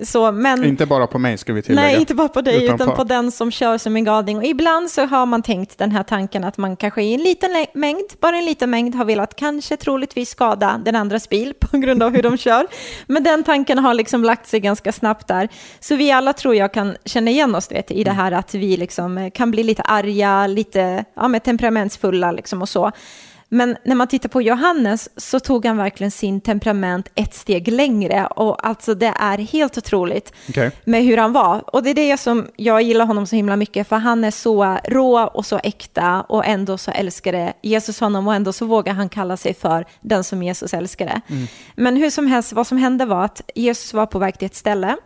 Så, 0.02 0.32
men... 0.32 0.64
Inte 0.64 0.86
bara 0.86 1.06
på 1.06 1.18
mig 1.18 1.38
ska 1.38 1.52
vi 1.52 1.62
tillägga. 1.62 1.88
Nej, 1.88 2.00
inte 2.00 2.14
bara 2.14 2.28
på 2.28 2.40
dig, 2.40 2.64
Utan 2.64 2.74
utan, 2.74 2.96
på 2.96 3.04
den 3.04 3.32
som 3.32 3.47
kör 3.50 3.78
som 3.78 3.96
en 3.96 4.04
galning. 4.04 4.36
Och 4.36 4.44
ibland 4.44 4.90
så 4.90 5.06
har 5.06 5.26
man 5.26 5.42
tänkt 5.42 5.78
den 5.78 5.92
här 5.92 6.02
tanken 6.02 6.44
att 6.44 6.58
man 6.58 6.76
kanske 6.76 7.02
i 7.02 7.14
en 7.14 7.22
liten 7.22 7.66
mängd, 7.74 8.10
bara 8.20 8.36
en 8.36 8.44
liten 8.44 8.70
mängd, 8.70 8.94
har 8.94 9.04
velat 9.04 9.36
kanske 9.36 9.76
troligtvis 9.76 10.30
skada 10.30 10.80
den 10.84 10.96
andras 10.96 11.28
bil 11.28 11.54
på 11.60 11.78
grund 11.78 12.02
av 12.02 12.14
hur 12.14 12.22
de 12.22 12.36
kör. 12.36 12.66
Men 13.06 13.22
den 13.22 13.44
tanken 13.44 13.78
har 13.78 13.94
liksom 13.94 14.24
lagt 14.24 14.46
sig 14.46 14.60
ganska 14.60 14.92
snabbt 14.92 15.28
där. 15.28 15.48
Så 15.80 15.96
vi 15.96 16.12
alla 16.12 16.32
tror 16.32 16.54
jag 16.54 16.72
kan 16.72 16.96
känna 17.04 17.30
igen 17.30 17.54
oss 17.54 17.72
vet, 17.72 17.90
i 17.90 18.04
det 18.04 18.10
här 18.10 18.32
att 18.32 18.54
vi 18.54 18.76
liksom 18.76 19.18
eh, 19.18 19.30
kan 19.30 19.50
bli 19.50 19.62
lite 19.62 19.82
arga, 19.82 20.46
lite 20.46 21.04
ja, 21.14 21.28
med 21.28 21.44
temperamentsfulla 21.44 22.32
liksom 22.32 22.62
och 22.62 22.68
så. 22.68 22.92
Men 23.48 23.76
när 23.84 23.94
man 23.94 24.08
tittar 24.08 24.28
på 24.28 24.42
Johannes 24.42 25.08
så 25.16 25.40
tog 25.40 25.66
han 25.66 25.76
verkligen 25.76 26.10
sin 26.10 26.40
temperament 26.40 27.08
ett 27.14 27.34
steg 27.34 27.68
längre 27.68 28.26
och 28.26 28.66
alltså 28.66 28.94
det 28.94 29.14
är 29.20 29.38
helt 29.38 29.78
otroligt 29.78 30.32
Okej. 30.48 30.70
med 30.84 31.04
hur 31.04 31.16
han 31.16 31.32
var. 31.32 31.74
Och 31.74 31.82
det 31.82 31.90
är 31.90 31.94
det 31.94 32.16
som 32.16 32.46
jag 32.56 32.82
gillar 32.82 33.06
honom 33.06 33.26
så 33.26 33.36
himla 33.36 33.56
mycket, 33.56 33.88
för 33.88 33.96
han 33.96 34.24
är 34.24 34.30
så 34.30 34.78
rå 34.84 35.20
och 35.20 35.46
så 35.46 35.60
äkta 35.62 36.20
och 36.20 36.46
ändå 36.46 36.78
så 36.78 36.90
älskade 36.90 37.52
Jesus 37.62 38.00
honom 38.00 38.28
och 38.28 38.34
ändå 38.34 38.52
så 38.52 38.66
vågar 38.66 38.94
han 38.94 39.08
kalla 39.08 39.36
sig 39.36 39.54
för 39.54 39.86
den 40.00 40.24
som 40.24 40.42
Jesus 40.42 40.74
älskade. 40.74 41.20
Men 41.74 41.96
hur 41.96 42.10
som 42.10 42.26
helst, 42.26 42.52
vad 42.52 42.66
som 42.66 42.78
hände 42.78 43.04
var 43.06 43.24
att 43.24 43.50
Jesus 43.54 43.94
var 43.94 44.06
på 44.06 44.18
väg 44.18 44.38
till 44.38 44.46
ett 44.46 44.54
ställe 44.54 44.96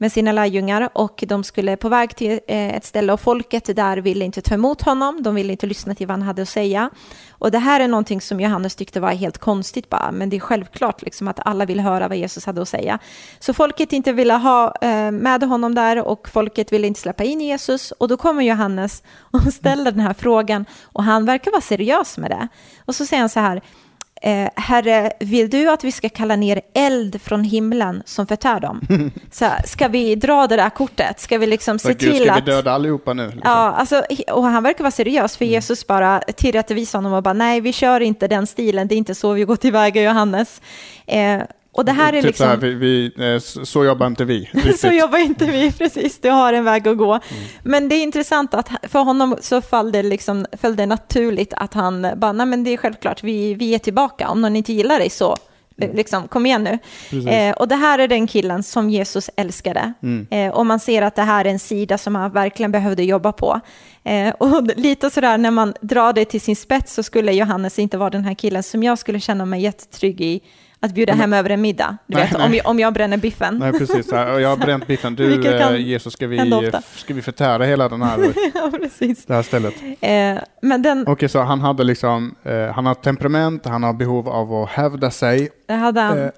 med 0.00 0.12
sina 0.12 0.32
lärjungar 0.32 0.88
och 0.92 1.24
de 1.28 1.44
skulle 1.44 1.76
på 1.76 1.88
väg 1.88 2.16
till 2.16 2.40
eh, 2.46 2.74
ett 2.76 2.84
ställe 2.84 3.12
och 3.12 3.20
folket 3.20 3.76
där 3.76 3.96
ville 3.96 4.24
inte 4.24 4.42
ta 4.42 4.54
emot 4.54 4.82
honom, 4.82 5.22
de 5.22 5.34
ville 5.34 5.52
inte 5.52 5.66
lyssna 5.66 5.94
till 5.94 6.06
vad 6.06 6.16
han 6.16 6.22
hade 6.22 6.42
att 6.42 6.48
säga. 6.48 6.90
Och 7.30 7.50
det 7.50 7.58
här 7.58 7.80
är 7.80 7.88
någonting 7.88 8.20
som 8.20 8.40
Johannes 8.40 8.76
tyckte 8.76 9.00
var 9.00 9.10
helt 9.10 9.38
konstigt 9.38 9.88
bara, 9.88 10.12
men 10.12 10.30
det 10.30 10.36
är 10.36 10.40
självklart 10.40 11.02
liksom 11.02 11.28
att 11.28 11.40
alla 11.46 11.64
vill 11.64 11.80
höra 11.80 12.08
vad 12.08 12.16
Jesus 12.16 12.46
hade 12.46 12.62
att 12.62 12.68
säga. 12.68 12.98
Så 13.38 13.54
folket 13.54 13.92
inte 13.92 14.12
ville 14.12 14.34
ha 14.34 14.74
eh, 14.80 15.10
med 15.10 15.42
honom 15.42 15.74
där 15.74 16.06
och 16.06 16.28
folket 16.28 16.72
ville 16.72 16.86
inte 16.86 17.00
släppa 17.00 17.24
in 17.24 17.40
Jesus 17.40 17.90
och 17.90 18.08
då 18.08 18.16
kommer 18.16 18.42
Johannes 18.42 19.02
och 19.20 19.42
ställer 19.52 19.90
den 19.90 20.00
här 20.00 20.14
frågan 20.14 20.64
och 20.82 21.04
han 21.04 21.24
verkar 21.24 21.50
vara 21.50 21.60
seriös 21.60 22.18
med 22.18 22.30
det. 22.30 22.48
Och 22.84 22.94
så 22.94 23.06
säger 23.06 23.20
han 23.20 23.28
så 23.28 23.40
här, 23.40 23.62
Eh, 24.22 24.48
herre, 24.56 25.12
vill 25.20 25.50
du 25.50 25.70
att 25.70 25.84
vi 25.84 25.92
ska 25.92 26.08
kalla 26.08 26.36
ner 26.36 26.60
eld 26.74 27.22
från 27.22 27.44
himlen 27.44 28.02
som 28.06 28.26
förtär 28.26 28.60
dem? 28.60 28.80
Så 29.30 29.44
här, 29.44 29.62
ska 29.66 29.88
vi 29.88 30.14
dra 30.14 30.46
det 30.46 30.56
där 30.56 30.70
kortet? 30.70 31.20
Ska 31.20 31.38
vi 31.38 31.46
liksom 31.46 31.78
se 31.78 31.88
Gud, 31.88 31.98
till 31.98 32.22
ska 32.22 32.32
att... 32.32 32.38
vi 32.38 32.50
döda 32.50 32.72
allihopa 32.72 33.12
nu? 33.12 33.24
Liksom? 33.24 33.42
Ja, 33.44 33.50
alltså, 33.50 34.02
och 34.32 34.42
han 34.42 34.62
verkar 34.62 34.84
vara 34.84 34.90
seriös, 34.90 35.36
för 35.36 35.44
Jesus 35.44 35.86
bara 35.86 36.20
tillrättavisar 36.20 36.98
honom 36.98 37.12
och 37.12 37.22
bara 37.22 37.34
nej, 37.34 37.60
vi 37.60 37.72
kör 37.72 38.00
inte 38.00 38.28
den 38.28 38.46
stilen, 38.46 38.88
det 38.88 38.94
är 38.94 38.96
inte 38.96 39.14
så 39.14 39.32
vi 39.32 39.44
går 39.44 39.56
tillväga, 39.56 40.02
Johannes. 40.02 40.60
Eh, 41.06 41.42
och 41.72 41.84
det 41.84 41.92
här 41.92 42.12
är 42.12 42.16
typ 42.16 42.26
liksom... 42.26 42.44
så, 42.44 42.50
här, 42.50 42.56
vi, 42.56 42.74
vi, 42.74 43.34
eh, 43.34 43.38
så 43.64 43.84
jobbar 43.84 44.06
inte 44.06 44.24
vi. 44.24 44.50
Så 44.78 44.86
jobbar 44.86 45.18
inte 45.18 45.46
vi, 45.46 45.72
precis. 45.78 46.20
Du 46.20 46.30
har 46.30 46.52
en 46.52 46.64
väg 46.64 46.88
att 46.88 46.96
gå. 46.96 47.12
Mm. 47.12 47.44
Men 47.62 47.88
det 47.88 47.94
är 47.94 48.02
intressant 48.02 48.54
att 48.54 48.68
för 48.82 48.98
honom 48.98 49.36
så 49.40 49.60
föll 49.60 49.92
det, 49.92 50.02
liksom, 50.02 50.46
föll 50.60 50.76
det 50.76 50.86
naturligt 50.86 51.52
att 51.56 51.74
han 51.74 52.06
bara, 52.16 52.32
nej 52.32 52.46
men 52.46 52.64
det 52.64 52.70
är 52.70 52.76
självklart, 52.76 53.22
vi, 53.22 53.54
vi 53.54 53.74
är 53.74 53.78
tillbaka. 53.78 54.28
Om 54.28 54.42
någon 54.42 54.56
inte 54.56 54.72
gillar 54.72 54.98
dig 54.98 55.10
så, 55.10 55.36
eh, 55.80 55.94
liksom, 55.94 56.28
kom 56.28 56.46
igen 56.46 56.64
nu. 56.64 56.78
Mm. 57.12 57.28
Eh, 57.28 57.56
och 57.56 57.68
det 57.68 57.76
här 57.76 57.98
är 57.98 58.08
den 58.08 58.26
killen 58.26 58.62
som 58.62 58.90
Jesus 58.90 59.30
älskade. 59.36 59.92
Mm. 60.02 60.26
Eh, 60.30 60.54
och 60.54 60.66
man 60.66 60.80
ser 60.80 61.02
att 61.02 61.16
det 61.16 61.22
här 61.22 61.44
är 61.44 61.50
en 61.50 61.58
sida 61.58 61.98
som 61.98 62.14
han 62.14 62.32
verkligen 62.32 62.72
behövde 62.72 63.02
jobba 63.02 63.32
på. 63.32 63.60
Eh, 64.04 64.34
och 64.38 64.62
lite 64.76 65.10
sådär 65.10 65.38
när 65.38 65.50
man 65.50 65.74
drar 65.80 66.12
det 66.12 66.24
till 66.24 66.40
sin 66.40 66.56
spets 66.56 66.94
så 66.94 67.02
skulle 67.02 67.32
Johannes 67.32 67.78
inte 67.78 67.98
vara 67.98 68.10
den 68.10 68.24
här 68.24 68.34
killen 68.34 68.62
som 68.62 68.82
jag 68.82 68.98
skulle 68.98 69.20
känna 69.20 69.44
mig 69.44 69.62
jättetrygg 69.62 70.20
i 70.20 70.40
att 70.82 70.94
bjuda 70.94 71.12
hem 71.12 71.32
över 71.32 71.50
en 71.50 71.60
middag. 71.60 71.96
Du 72.06 72.16
Nej, 72.16 72.24
vet, 72.24 72.38
nej. 72.38 72.46
Om, 72.46 72.54
jag, 72.54 72.66
om 72.66 72.78
jag 72.78 72.92
bränner 72.94 73.16
biffen. 73.16 73.58
Nej, 73.58 73.72
precis. 73.72 74.08
Jag 74.12 74.48
har 74.48 74.56
bränt 74.66 74.86
biffen. 74.86 75.14
Du, 75.14 75.48
eh, 75.48 75.76
Jesus, 75.76 76.12
ska 76.12 76.26
vi, 76.26 76.70
ska 76.96 77.14
vi 77.14 77.22
förtära 77.22 77.64
hela 77.64 77.88
den 77.88 78.02
här, 78.02 78.18
ja, 78.54 78.70
precis. 78.80 79.26
det 79.26 79.34
här 79.34 79.42
stället? 79.42 79.74
Eh, 80.00 80.42
men 80.62 80.82
den 80.82 81.04
Okej, 81.08 81.28
så 81.28 81.40
han 81.40 81.60
hade 81.60 81.84
liksom, 81.84 82.34
eh, 82.44 82.66
han 82.66 82.86
har 82.86 82.94
temperament, 82.94 83.66
han 83.66 83.82
har 83.82 83.92
behov 83.92 84.28
av 84.28 84.54
att 84.54 84.70
hävda 84.70 85.10
sig. 85.10 85.50
det 85.66 85.74
hade 85.74 86.00
han. 86.00 86.18
Eh, 86.18 86.30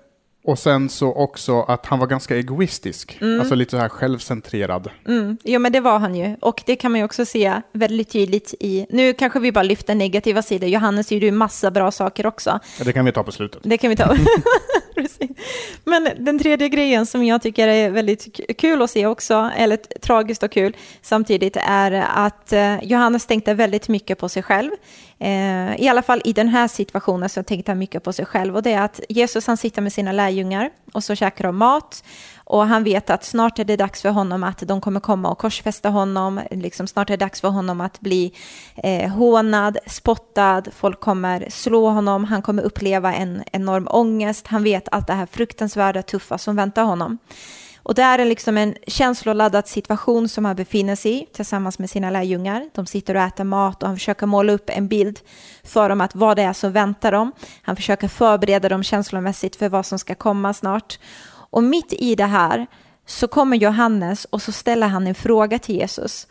och 0.44 0.58
sen 0.58 0.88
så 0.88 1.12
också 1.14 1.62
att 1.62 1.86
han 1.86 1.98
var 1.98 2.06
ganska 2.06 2.36
egoistisk, 2.36 3.18
alltså 3.40 3.54
lite 3.54 3.70
så 3.70 3.76
här 3.76 3.88
självcentrerad. 3.88 4.90
Mm. 5.08 5.36
Jo, 5.44 5.60
men 5.60 5.72
det 5.72 5.80
var 5.80 5.98
han 5.98 6.14
ju. 6.14 6.36
Och 6.40 6.62
det 6.66 6.76
kan 6.76 6.92
man 6.92 6.98
ju 6.98 7.04
också 7.04 7.24
se 7.24 7.60
väldigt 7.72 8.10
tydligt 8.10 8.54
i... 8.60 8.86
Nu 8.90 9.12
kanske 9.12 9.40
vi 9.40 9.52
bara 9.52 9.62
lyfter 9.62 9.94
negativa 9.94 10.42
sidor. 10.42 10.68
Johannes 10.68 11.12
gjorde 11.12 11.26
ju 11.26 11.32
massa 11.32 11.70
bra 11.70 11.90
saker 11.90 12.26
också. 12.26 12.60
Ja, 12.78 12.84
Det 12.84 12.92
kan 12.92 13.04
vi 13.04 13.12
ta 13.12 13.22
på 13.22 13.32
slutet. 13.32 13.60
Det 13.64 13.78
kan 13.78 13.90
vi 13.90 13.96
ta. 13.96 14.16
Men 15.84 16.08
den 16.18 16.38
tredje 16.38 16.68
grejen 16.68 17.06
som 17.06 17.24
jag 17.24 17.42
tycker 17.42 17.68
är 17.68 17.90
väldigt 17.90 18.40
kul 18.58 18.82
att 18.82 18.90
se 18.90 19.06
också, 19.06 19.50
eller 19.56 19.76
tragiskt 19.76 20.42
och 20.42 20.52
kul 20.52 20.76
samtidigt, 21.02 21.56
är 21.56 21.92
att 22.14 22.52
eh, 22.52 22.84
Johannes 22.84 23.26
tänkte 23.26 23.54
väldigt 23.54 23.88
mycket 23.88 24.18
på 24.18 24.28
sig 24.28 24.42
själv. 24.42 24.70
Eh, 25.18 25.80
I 25.80 25.88
alla 25.88 26.02
fall 26.02 26.22
i 26.24 26.32
den 26.32 26.48
här 26.48 26.68
situationen 26.68 27.28
så 27.28 27.42
tänkte 27.42 27.70
han 27.70 27.78
mycket 27.78 28.04
på 28.04 28.12
sig 28.12 28.26
själv. 28.26 28.56
Och 28.56 28.62
det 28.62 28.72
är 28.72 28.82
att 28.82 29.00
Jesus 29.08 29.46
han 29.46 29.56
sitter 29.56 29.82
med 29.82 29.92
sina 29.92 30.12
lärjungar 30.12 30.70
och 30.92 31.04
så 31.04 31.14
käkar 31.14 31.44
de 31.44 31.56
mat. 31.56 32.04
Och 32.52 32.66
han 32.66 32.84
vet 32.84 33.10
att 33.10 33.24
snart 33.24 33.58
är 33.58 33.64
det 33.64 33.76
dags 33.76 34.02
för 34.02 34.08
honom 34.08 34.44
att 34.44 34.58
de 34.58 34.80
kommer 34.80 35.00
komma 35.00 35.30
och 35.30 35.38
korsfästa 35.38 35.88
honom. 35.88 36.40
Liksom 36.50 36.86
snart 36.86 37.10
är 37.10 37.16
det 37.16 37.24
dags 37.24 37.40
för 37.40 37.48
honom 37.48 37.80
att 37.80 38.00
bli 38.00 38.32
eh, 38.76 39.10
hånad, 39.10 39.78
spottad. 39.86 40.62
Folk 40.76 41.00
kommer 41.00 41.46
slå 41.50 41.88
honom. 41.88 42.24
Han 42.24 42.42
kommer 42.42 42.62
uppleva 42.62 43.14
en 43.14 43.42
enorm 43.52 43.88
ångest. 43.90 44.46
Han 44.46 44.62
vet 44.62 44.88
allt 44.90 45.06
det 45.06 45.12
här 45.12 45.26
fruktansvärda, 45.26 46.02
tuffa 46.02 46.38
som 46.38 46.56
väntar 46.56 46.84
honom. 46.84 47.18
Och 47.84 47.94
det 47.94 48.02
är 48.02 48.24
liksom 48.24 48.58
en 48.58 48.74
känsloladdad 48.86 49.68
situation 49.68 50.28
som 50.28 50.44
han 50.44 50.56
befinner 50.56 50.96
sig 50.96 51.22
i 51.22 51.26
tillsammans 51.32 51.78
med 51.78 51.90
sina 51.90 52.10
lärjungar. 52.10 52.70
De 52.74 52.86
sitter 52.86 53.14
och 53.14 53.22
äter 53.22 53.44
mat 53.44 53.82
och 53.82 53.88
han 53.88 53.96
försöker 53.96 54.26
måla 54.26 54.52
upp 54.52 54.70
en 54.70 54.88
bild 54.88 55.20
för 55.64 55.88
dem 55.88 56.00
att 56.00 56.14
vad 56.14 56.36
det 56.36 56.42
är 56.42 56.52
som 56.52 56.72
väntar 56.72 57.12
dem. 57.12 57.32
Han 57.62 57.76
försöker 57.76 58.08
förbereda 58.08 58.68
dem 58.68 58.82
känslomässigt 58.82 59.56
för 59.56 59.68
vad 59.68 59.86
som 59.86 59.98
ska 59.98 60.14
komma 60.14 60.54
snart. 60.54 60.98
Och 61.52 61.62
mitt 61.62 61.92
i 61.92 62.14
det 62.14 62.24
här 62.24 62.66
så 63.06 63.28
kommer 63.28 63.56
Johannes 63.56 64.24
och 64.24 64.42
så 64.42 64.52
ställer 64.52 64.86
han 64.86 65.06
en 65.06 65.14
fråga 65.14 65.58
till 65.58 65.74
Jesus. 65.76 66.26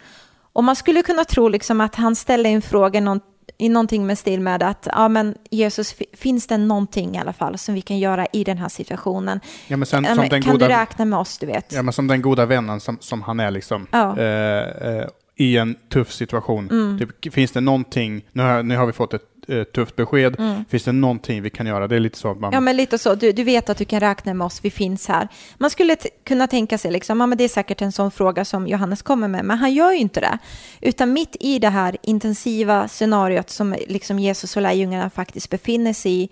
Och 0.54 0.64
man 0.64 0.76
skulle 0.76 1.02
kunna 1.04 1.26
tro 1.26 1.48
liksom 1.48 1.82
att 1.82 1.96
han 1.96 2.16
ställer 2.16 2.50
en 2.50 2.62
fråga 2.62 3.22
i 3.58 3.70
någonting 3.70 4.08
med 4.08 4.18
stil 4.18 4.40
med 4.42 4.64
att 4.64 4.88
ja, 4.92 5.08
men 5.08 5.36
Jesus, 5.52 5.94
fi- 5.94 6.06
finns 6.14 6.48
det 6.48 6.58
någonting 6.58 7.16
i 7.16 7.20
alla 7.20 7.34
fall 7.34 7.58
som 7.58 7.76
vi 7.76 7.82
kan 7.82 8.00
göra 8.00 8.26
i 8.34 8.44
den 8.44 8.58
här 8.58 8.70
situationen? 8.70 9.40
Ja, 9.68 9.78
men 9.78 9.86
sen, 9.86 10.06
som 10.06 10.30
den 10.30 10.42
kan 10.42 10.52
goda, 10.54 10.68
du 10.68 10.74
räkna 10.74 11.06
med 11.06 11.20
oss, 11.20 11.38
du 11.38 11.46
vet? 11.46 11.74
ja, 11.74 11.82
men 11.82 11.94
som 11.94 12.08
den 12.08 12.22
goda 12.22 12.46
vännen 12.46 12.80
som, 12.80 12.98
som 13.00 13.22
han 13.22 13.40
är 13.40 13.52
liksom. 13.52 13.88
Ja. 13.92 14.18
Eh, 14.20 14.98
eh, 14.98 15.06
I 15.36 15.58
en 15.58 15.76
tuff 15.94 16.12
situation. 16.12 16.70
Mm. 16.70 17.00
Typ, 17.00 17.34
finns 17.34 17.52
det 17.52 17.62
någonting, 17.62 18.26
nu 18.32 18.44
har, 18.44 18.64
nu 18.64 18.78
har 18.78 18.86
vi 18.86 18.92
fått 18.94 19.14
ett 19.14 19.31
tufft 19.74 19.96
besked, 19.96 20.40
Mm. 20.40 20.66
finns 20.70 20.84
det 20.84 20.92
någonting 20.92 21.42
vi 21.42 21.50
kan 21.50 21.66
göra? 21.68 21.88
Det 21.88 21.96
är 21.96 22.00
lite 22.00 22.18
så 22.18 22.32
att 22.32 22.40
man... 22.40 22.54
Ja, 22.54 22.60
men 22.60 22.76
lite 22.78 22.98
så. 22.98 23.16
Du, 23.16 23.32
du 23.32 23.44
vet 23.44 23.70
att 23.70 23.78
du 23.78 23.86
kan 23.86 24.00
räkna 24.00 24.34
med 24.34 24.46
oss, 24.46 24.60
vi 24.64 24.72
finns 24.72 25.08
här. 25.08 25.28
Man 25.58 25.70
skulle 25.70 25.96
kunna 26.24 26.48
tänka 26.48 26.78
sig, 26.78 26.92
liksom, 26.92 27.20
ja, 27.20 27.26
men 27.26 27.38
det 27.38 27.44
är 27.44 27.50
säkert 27.50 27.82
en 27.82 27.92
sån 27.92 28.12
fråga 28.12 28.46
som 28.46 28.68
Johannes 28.68 29.02
kommer 29.02 29.28
med, 29.28 29.46
men 29.46 29.58
han 29.58 29.74
gör 29.74 29.92
ju 29.92 29.98
inte 29.98 30.20
det. 30.20 30.38
Utan 30.82 31.14
mitt 31.14 31.36
i 31.40 31.60
det 31.60 31.70
här 31.70 31.98
intensiva 32.04 32.88
scenariot 32.88 33.50
som 33.50 33.76
liksom 33.88 34.20
Jesus 34.20 34.56
och 34.56 34.62
lärjungarna 34.62 35.10
faktiskt 35.10 35.50
befinner 35.50 35.94
sig 35.94 36.24
i, 36.24 36.30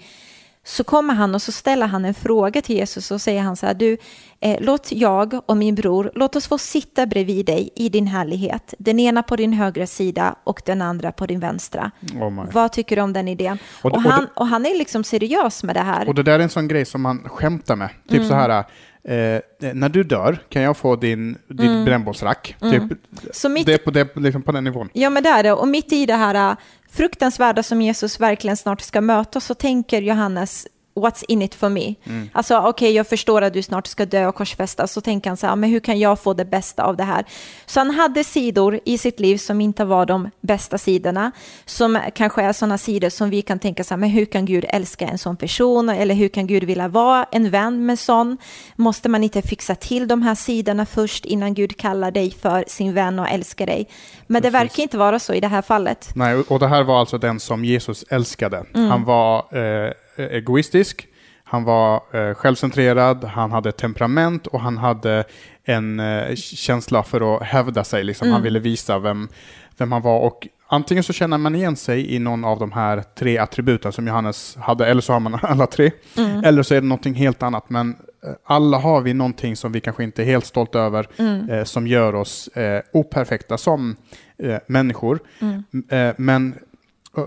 så 0.65 0.83
kommer 0.83 1.13
han 1.13 1.35
och 1.35 1.41
så 1.41 1.51
ställer 1.51 1.87
han 1.87 2.05
en 2.05 2.13
fråga 2.13 2.61
till 2.61 2.75
Jesus 2.75 3.11
och 3.11 3.21
säger 3.21 3.41
han 3.41 3.55
så 3.55 3.65
här, 3.65 3.73
du, 3.73 3.97
eh, 4.39 4.57
låt 4.61 4.91
jag 4.91 5.41
och 5.45 5.57
min 5.57 5.75
bror, 5.75 6.11
låt 6.15 6.35
oss 6.35 6.47
få 6.47 6.57
sitta 6.57 7.05
bredvid 7.05 7.45
dig 7.45 7.69
i 7.75 7.89
din 7.89 8.07
härlighet. 8.07 8.73
Den 8.79 8.99
ena 8.99 9.23
på 9.23 9.35
din 9.35 9.53
högra 9.53 9.87
sida 9.87 10.35
och 10.43 10.61
den 10.65 10.81
andra 10.81 11.11
på 11.11 11.25
din 11.25 11.39
vänstra. 11.39 11.91
Oh. 12.21 12.45
Vad 12.51 12.71
tycker 12.71 12.95
du 12.95 13.01
om 13.01 13.13
den 13.13 13.27
idén? 13.27 13.57
Och 13.81 13.91
Och, 13.91 14.01
han, 14.01 14.27
och 14.35 14.47
han 14.47 14.65
är 14.65 14.77
liksom 14.77 15.03
seriös 15.03 15.63
med 15.63 15.75
det 15.75 15.81
här. 15.81 16.07
Och 16.07 16.15
det 16.15 16.23
där 16.23 16.39
är 16.39 16.43
en 16.43 16.49
sån 16.49 16.67
grej 16.67 16.85
som 16.85 17.01
man 17.01 17.19
skämtar 17.29 17.75
med. 17.75 17.89
Typ 18.09 18.17
Mm. 18.17 18.27
så 18.29 18.35
här, 18.35 18.49
eh, 19.03 19.41
när 19.73 19.89
du 19.89 20.03
dör 20.03 20.39
kan 20.49 20.61
jag 20.61 20.77
få 20.77 20.95
din, 20.95 21.37
din 21.47 21.85
brännbollsrack. 21.85 22.55
Typ, 22.61 22.81
Mm. 23.43 23.53
Mitt, 23.53 23.65
det 23.65 23.73
är 23.73 23.77
på, 23.77 23.91
det, 23.91 24.15
liksom 24.15 24.41
på 24.41 24.51
den 24.51 24.63
nivån. 24.63 24.89
ja, 24.93 25.09
men 25.09 25.23
det 25.23 25.29
är 25.29 25.43
det. 25.43 25.51
Och 25.53 25.67
mitt 25.67 25.93
i 25.93 26.05
det 26.05 26.13
här 26.15 26.51
äh, 26.51 26.57
fruktansvärda 26.91 27.63
som 27.63 27.81
Jesus 27.81 28.19
verkligen 28.19 28.57
snart 28.57 28.81
ska 28.81 29.01
möta 29.01 29.39
så 29.39 29.53
tänker 29.53 30.01
Johannes 30.01 30.67
what's 30.95 31.23
in 31.27 31.41
it 31.41 31.55
for 31.55 31.69
me? 31.69 31.95
Mm. 32.03 32.29
Alltså 32.33 32.57
okej, 32.57 32.69
okay, 32.69 32.91
jag 32.91 33.07
förstår 33.07 33.41
att 33.41 33.53
du 33.53 33.61
snart 33.61 33.87
ska 33.87 34.05
dö 34.05 34.27
och 34.27 34.35
korsfästas, 34.35 34.93
så 34.93 35.01
tänker 35.01 35.29
han 35.29 35.37
så 35.37 35.47
här, 35.47 35.55
men 35.55 35.69
hur 35.69 35.79
kan 35.79 35.99
jag 35.99 36.19
få 36.19 36.33
det 36.33 36.45
bästa 36.45 36.83
av 36.83 36.97
det 36.97 37.03
här? 37.03 37.25
Så 37.65 37.79
han 37.79 37.89
hade 37.89 38.23
sidor 38.23 38.79
i 38.85 38.97
sitt 38.97 39.19
liv 39.19 39.37
som 39.37 39.61
inte 39.61 39.85
var 39.85 40.05
de 40.05 40.29
bästa 40.41 40.77
sidorna, 40.77 41.31
som 41.65 41.99
kanske 42.15 42.41
är 42.41 42.53
sådana 42.53 42.77
sidor 42.77 43.09
som 43.09 43.29
vi 43.29 43.41
kan 43.41 43.59
tänka 43.59 43.83
så 43.83 43.93
här, 43.93 43.99
men 43.99 44.09
hur 44.09 44.25
kan 44.25 44.45
Gud 44.45 44.65
älska 44.69 45.07
en 45.07 45.17
sån 45.17 45.37
person? 45.37 45.89
Eller 45.89 46.15
hur 46.15 46.29
kan 46.29 46.47
Gud 46.47 46.63
vilja 46.63 46.87
vara 46.87 47.25
en 47.31 47.49
vän 47.49 47.85
med 47.85 47.99
sån? 47.99 48.37
Måste 48.75 49.09
man 49.09 49.23
inte 49.23 49.41
fixa 49.41 49.75
till 49.75 50.07
de 50.07 50.21
här 50.21 50.35
sidorna 50.35 50.85
först 50.85 51.25
innan 51.25 51.53
Gud 51.53 51.77
kallar 51.77 52.11
dig 52.11 52.31
för 52.31 52.63
sin 52.67 52.93
vän 52.93 53.19
och 53.19 53.29
älskar 53.29 53.65
dig? 53.65 53.89
Men 54.27 54.41
Precis. 54.41 54.53
det 54.53 54.59
verkar 54.59 54.83
inte 54.83 54.97
vara 54.97 55.19
så 55.19 55.33
i 55.33 55.39
det 55.39 55.47
här 55.47 55.61
fallet. 55.61 56.09
Nej, 56.15 56.35
och 56.35 56.59
det 56.59 56.67
här 56.67 56.83
var 56.83 56.99
alltså 56.99 57.17
den 57.17 57.39
som 57.39 57.65
Jesus 57.65 58.03
älskade. 58.09 58.65
Mm. 58.75 58.89
Han 58.89 59.05
var 59.05 59.37
eh, 59.37 59.91
egoistisk, 60.19 61.07
han 61.49 61.63
var 61.63 62.01
eh, 62.13 62.33
självcentrerad, 62.33 63.23
han 63.23 63.51
hade 63.51 63.71
temperament 63.71 64.47
och 64.47 64.61
han 64.61 64.77
hade 64.77 65.23
en 65.63 65.99
eh, 65.99 66.35
känsla 66.35 67.03
för 67.03 67.35
att 67.35 67.43
hävda 67.43 67.83
sig. 67.83 68.03
Liksom. 68.03 68.25
Mm. 68.25 68.33
Han 68.33 68.43
ville 68.43 68.59
visa 68.59 68.99
vem, 68.99 69.29
vem 69.77 69.91
han 69.91 70.01
var. 70.01 70.19
Och 70.19 70.47
antingen 70.67 71.03
så 71.03 71.13
känner 71.13 71.37
man 71.37 71.55
igen 71.55 71.75
sig 71.75 72.15
i 72.15 72.19
någon 72.19 72.45
av 72.45 72.59
de 72.59 72.71
här 72.71 73.03
tre 73.15 73.37
attributen 73.37 73.91
som 73.91 74.07
Johannes 74.07 74.55
hade, 74.55 74.85
eller 74.85 75.01
så 75.01 75.13
har 75.13 75.19
man 75.19 75.39
alla 75.41 75.67
tre. 75.67 75.91
Mm. 76.17 76.43
Eller 76.43 76.63
så 76.63 76.75
är 76.75 76.81
det 76.81 76.87
någonting 76.87 77.13
helt 77.13 77.43
annat. 77.43 77.69
Men 77.69 77.89
eh, 78.25 78.31
alla 78.43 78.77
har 78.77 79.01
vi 79.01 79.13
någonting 79.13 79.55
som 79.55 79.71
vi 79.71 79.81
kanske 79.81 80.03
inte 80.03 80.23
är 80.23 80.25
helt 80.25 80.45
stolta 80.45 80.79
över, 80.79 81.07
mm. 81.17 81.49
eh, 81.49 81.63
som 81.63 81.87
gör 81.87 82.15
oss 82.15 82.47
eh, 82.47 82.81
operfekta 82.93 83.57
som 83.57 83.95
eh, 84.37 84.57
människor. 84.67 85.19
Mm. 85.39 85.63
Eh, 85.89 86.15
men 86.17 86.55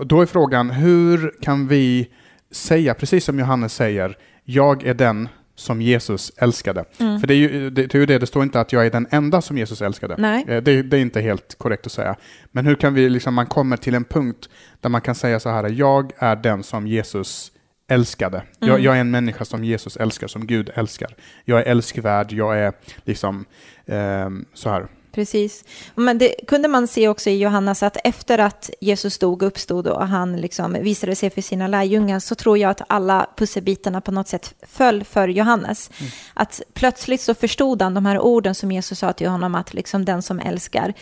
då 0.05 0.21
är 0.21 0.25
frågan, 0.25 0.69
hur 0.69 1.33
kan 1.41 1.67
vi 1.67 2.09
säga, 2.55 2.93
precis 2.93 3.25
som 3.25 3.39
Johannes 3.39 3.73
säger, 3.73 4.17
jag 4.43 4.83
är 4.83 4.93
den 4.93 5.29
som 5.55 5.81
Jesus 5.81 6.31
älskade. 6.37 6.85
Mm. 6.99 7.19
För 7.19 7.27
det 7.27 7.33
är, 7.33 7.37
ju, 7.37 7.69
det, 7.69 7.85
det 7.85 7.95
är 7.95 7.99
ju 7.99 8.05
det, 8.05 8.19
det 8.19 8.27
står 8.27 8.43
inte 8.43 8.59
att 8.59 8.73
jag 8.73 8.85
är 8.85 8.91
den 8.91 9.07
enda 9.11 9.41
som 9.41 9.57
Jesus 9.57 9.81
älskade. 9.81 10.15
Nej. 10.17 10.45
Eh, 10.47 10.63
det, 10.63 10.81
det, 10.81 10.97
är 10.97 11.01
inte 11.01 11.21
helt 11.21 11.57
korrekt 11.57 11.85
att 11.85 11.91
säga. 11.91 12.15
Men 12.51 12.65
hur 12.65 12.75
kan 12.75 12.93
vi, 12.93 13.09
liksom, 13.09 13.33
man 13.33 13.45
kommer 13.45 13.77
till 13.77 13.95
en 13.95 14.03
punkt 14.03 14.49
där 14.81 14.89
man 14.89 15.01
kan 15.01 15.15
säga 15.15 15.39
så 15.39 15.49
här, 15.49 15.69
jag 15.69 16.11
är 16.17 16.35
den 16.35 16.63
som 16.63 16.87
Jesus 16.87 17.51
älskade. 17.87 18.37
Mm. 18.37 18.47
Jag, 18.59 18.79
jag, 18.79 18.95
är 18.95 19.01
en 19.01 19.11
människa 19.11 19.45
som 19.45 19.63
Jesus 19.63 19.97
älskar, 19.97 20.27
som 20.27 20.47
Gud 20.47 20.69
älskar. 20.73 21.15
Jag 21.45 21.59
är 21.59 21.63
älskvärd, 21.63 22.31
jag 22.31 22.59
är 22.59 22.73
liksom 23.03 23.45
eh, 23.85 24.29
så 24.53 24.69
här. 24.69 24.87
Precis. 25.13 25.65
Men 25.95 26.17
det 26.17 26.35
kunde 26.47 26.67
man 26.67 26.87
se 26.87 27.07
också 27.07 27.29
i 27.29 27.37
Johannes 27.37 27.83
att 27.83 27.97
efter 28.03 28.39
att 28.39 28.69
Jesus 28.81 29.17
dog 29.17 29.43
och 29.43 29.47
uppstod 29.47 29.87
och 29.87 30.07
han 30.07 30.35
liksom 30.35 30.73
visade 30.73 31.15
sig 31.15 31.29
för 31.29 31.41
sina 31.41 31.67
lärjungar 31.67 32.19
så 32.19 32.35
tror 32.35 32.57
jag 32.57 32.71
att 32.71 32.81
alla 32.87 33.27
pusselbitarna 33.37 34.01
på 34.01 34.11
något 34.11 34.27
sätt 34.27 34.53
föll 34.67 35.03
för 35.03 35.27
Johannes. 35.27 35.91
Mm. 35.99 36.11
Att 36.33 36.61
plötsligt 36.73 37.21
så 37.21 37.33
förstod 37.33 37.81
han 37.81 37.93
de 37.93 38.05
här 38.05 38.19
orden 38.19 38.55
som 38.55 38.71
Jesus 38.71 38.99
sa 38.99 39.13
till 39.13 39.29
honom 39.29 39.55
att 39.55 39.73
liksom 39.73 40.05
den 40.05 40.21
som 40.21 40.39
älskar 40.39 40.93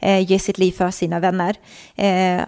eh, 0.00 0.30
ger 0.30 0.38
sitt 0.38 0.58
liv 0.58 0.72
för 0.72 0.90
sina 0.90 1.20
vänner. 1.20 1.56
Eh, 1.96 2.42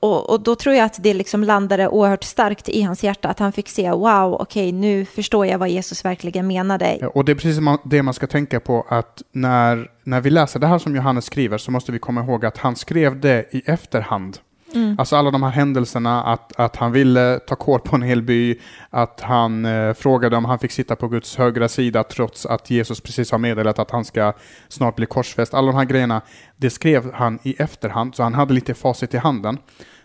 och, 0.00 0.30
och, 0.30 0.40
då 0.40 0.54
tror 0.54 0.74
jag 0.74 0.84
att 0.84 1.02
det 1.02 1.14
liksom 1.14 1.44
landade 1.44 1.88
oerhört 1.88 2.24
starkt 2.24 2.68
i 2.68 2.82
hans 2.82 3.04
hjärta 3.04 3.28
att 3.28 3.38
han 3.38 3.52
fick 3.52 3.68
se 3.68 3.90
wow, 3.90 4.34
okej 4.34 4.68
okay, 4.68 4.72
nu 4.72 5.04
förstår 5.04 5.46
jag 5.46 5.58
vad 5.58 5.68
Jesus 5.68 6.04
verkligen 6.04 6.46
menade. 6.46 7.10
Och 7.14 7.24
det 7.24 7.32
är 7.32 7.36
precis 7.36 7.60
det 7.84 8.02
man 8.02 8.14
ska 8.14 8.26
tänka 8.26 8.60
på 8.60 8.86
att 8.88 9.22
när 9.32 9.88
när 10.10 10.20
vi 10.20 10.30
läser 10.30 10.60
det 10.60 10.66
här 10.66 10.78
som 10.78 10.96
Johannes 10.96 11.24
skriver 11.24 11.58
så 11.58 11.70
måste 11.70 11.92
vi 11.92 11.98
komma 11.98 12.20
ihåg 12.20 12.44
att 12.44 12.58
han 12.58 12.76
skrev 12.76 13.20
det 13.20 13.54
i 13.54 13.62
efterhand. 13.66 14.38
Mm. 14.74 14.96
Alltså 14.98 15.16
alla 15.16 15.30
de 15.30 15.42
här 15.42 15.50
händelserna, 15.50 16.22
att, 16.22 16.60
att 16.60 16.76
han 16.76 16.92
ville 16.92 17.38
ta 17.38 17.54
kål 17.54 17.80
på 17.80 17.96
en 17.96 18.02
hel 18.02 18.22
by, 18.22 18.60
att 18.90 19.20
han 19.20 19.64
eh, 19.64 19.92
frågade 19.92 20.36
om 20.36 20.44
han 20.44 20.58
fick 20.58 20.72
sitta 20.72 20.96
på 20.96 21.08
Guds 21.08 21.36
högra 21.36 21.68
sida 21.68 22.02
trots 22.04 22.46
att 22.46 22.70
Jesus 22.70 23.00
precis 23.00 23.30
har 23.30 23.38
meddelat 23.38 23.78
att 23.78 23.90
han 23.90 24.04
ska 24.04 24.32
snart 24.68 24.96
bli 24.96 25.06
korsfäst. 25.06 25.54
Alla 25.54 25.66
de 25.66 25.76
här 25.76 25.84
grejerna, 25.84 26.20
det 26.56 26.70
skrev 26.70 27.12
han 27.12 27.38
i 27.42 27.54
efterhand, 27.58 28.14
så 28.14 28.22
han 28.22 28.34
hade 28.34 28.54
lite 28.54 28.74
facit 28.74 29.14
i 29.14 29.18
handen. 29.18 29.58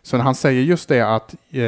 Så 0.05 0.17
när 0.17 0.23
han 0.23 0.35
säger 0.35 0.61
just 0.61 0.89
det 0.89 1.01
att 1.01 1.35
eh, 1.51 1.61